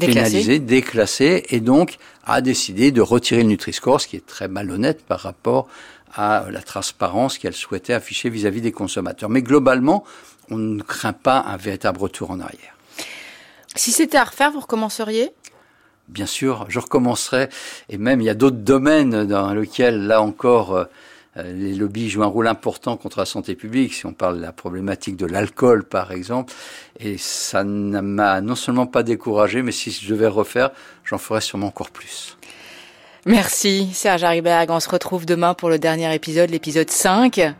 pénalisés, 0.00 0.58
déclassés, 0.58 1.44
et 1.50 1.60
donc 1.60 1.98
a 2.24 2.40
décidé 2.40 2.90
de 2.90 3.00
retirer 3.00 3.42
le 3.42 3.48
Nutri-Score, 3.50 4.00
ce 4.00 4.08
qui 4.08 4.16
est 4.16 4.26
très 4.26 4.48
malhonnête 4.48 5.04
par 5.04 5.20
rapport 5.20 5.68
à 6.14 6.46
la 6.50 6.62
transparence 6.62 7.38
qu'elle 7.38 7.54
souhaitait 7.54 7.92
afficher 7.92 8.28
vis-à-vis 8.28 8.58
-vis 8.58 8.62
des 8.62 8.72
consommateurs. 8.72 9.30
Mais 9.30 9.40
globalement, 9.40 10.02
on 10.50 10.56
ne 10.56 10.82
craint 10.82 11.12
pas 11.12 11.44
un 11.46 11.56
véritable 11.56 12.00
retour 12.00 12.32
en 12.32 12.40
arrière. 12.40 12.76
Si 13.76 13.92
c'était 13.92 14.18
à 14.18 14.24
refaire, 14.24 14.50
vous 14.50 14.60
recommenceriez? 14.60 15.30
Bien 16.12 16.26
sûr, 16.26 16.66
je 16.68 16.78
recommencerai. 16.78 17.48
Et 17.88 17.98
même, 17.98 18.20
il 18.20 18.24
y 18.24 18.30
a 18.30 18.34
d'autres 18.34 18.56
domaines 18.58 19.24
dans 19.24 19.52
lesquels, 19.54 20.06
là 20.06 20.22
encore, 20.22 20.86
euh, 21.36 21.52
les 21.52 21.74
lobbies 21.74 22.10
jouent 22.10 22.22
un 22.22 22.26
rôle 22.26 22.46
important 22.46 22.96
contre 22.96 23.18
la 23.18 23.24
santé 23.24 23.54
publique. 23.54 23.94
Si 23.94 24.06
on 24.06 24.12
parle 24.12 24.36
de 24.36 24.42
la 24.42 24.52
problématique 24.52 25.16
de 25.16 25.26
l'alcool, 25.26 25.84
par 25.84 26.12
exemple, 26.12 26.52
et 27.00 27.16
ça 27.18 27.64
ne 27.64 28.00
m'a 28.00 28.40
non 28.40 28.54
seulement 28.54 28.86
pas 28.86 29.02
découragé, 29.02 29.62
mais 29.62 29.72
si 29.72 29.90
je 29.90 30.08
devais 30.08 30.26
refaire, 30.28 30.70
j'en 31.04 31.18
ferais 31.18 31.40
sûrement 31.40 31.68
encore 31.68 31.90
plus. 31.90 32.36
Merci 33.24 33.88
Serge 33.92 34.24
Hariberg. 34.24 34.70
On 34.70 34.80
se 34.80 34.88
retrouve 34.88 35.26
demain 35.26 35.54
pour 35.54 35.70
le 35.70 35.78
dernier 35.78 36.12
épisode, 36.14 36.50
l'épisode 36.50 36.90
5. 36.90 37.54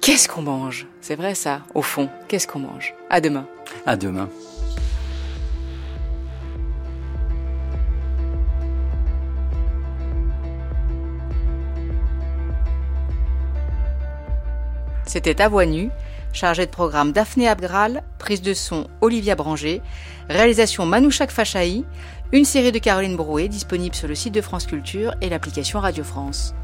Qu'est-ce 0.00 0.28
qu'on 0.28 0.42
mange? 0.42 0.86
C'est 1.00 1.14
vrai 1.14 1.34
ça, 1.34 1.60
au 1.74 1.82
fond. 1.82 2.08
Qu'est-ce 2.28 2.46
qu'on 2.46 2.58
mange? 2.58 2.94
À 3.08 3.20
demain. 3.20 3.46
À 3.86 3.96
demain. 3.96 4.28
C'était 15.12 15.42
à 15.42 15.48
voix 15.48 15.66
nue, 15.66 15.90
chargé 16.32 16.66
de 16.66 16.70
programme 16.70 17.10
Daphné 17.10 17.48
Abgral, 17.48 18.04
prise 18.20 18.42
de 18.42 18.54
son 18.54 18.86
Olivia 19.00 19.34
Branger, 19.34 19.82
réalisation 20.28 20.86
Manouchak 20.86 21.32
Fachaï, 21.32 21.84
une 22.30 22.44
série 22.44 22.70
de 22.70 22.78
Caroline 22.78 23.16
Brouet 23.16 23.48
disponible 23.48 23.96
sur 23.96 24.06
le 24.06 24.14
site 24.14 24.34
de 24.34 24.40
France 24.40 24.66
Culture 24.66 25.12
et 25.20 25.28
l'application 25.28 25.80
Radio 25.80 26.04
France. 26.04 26.54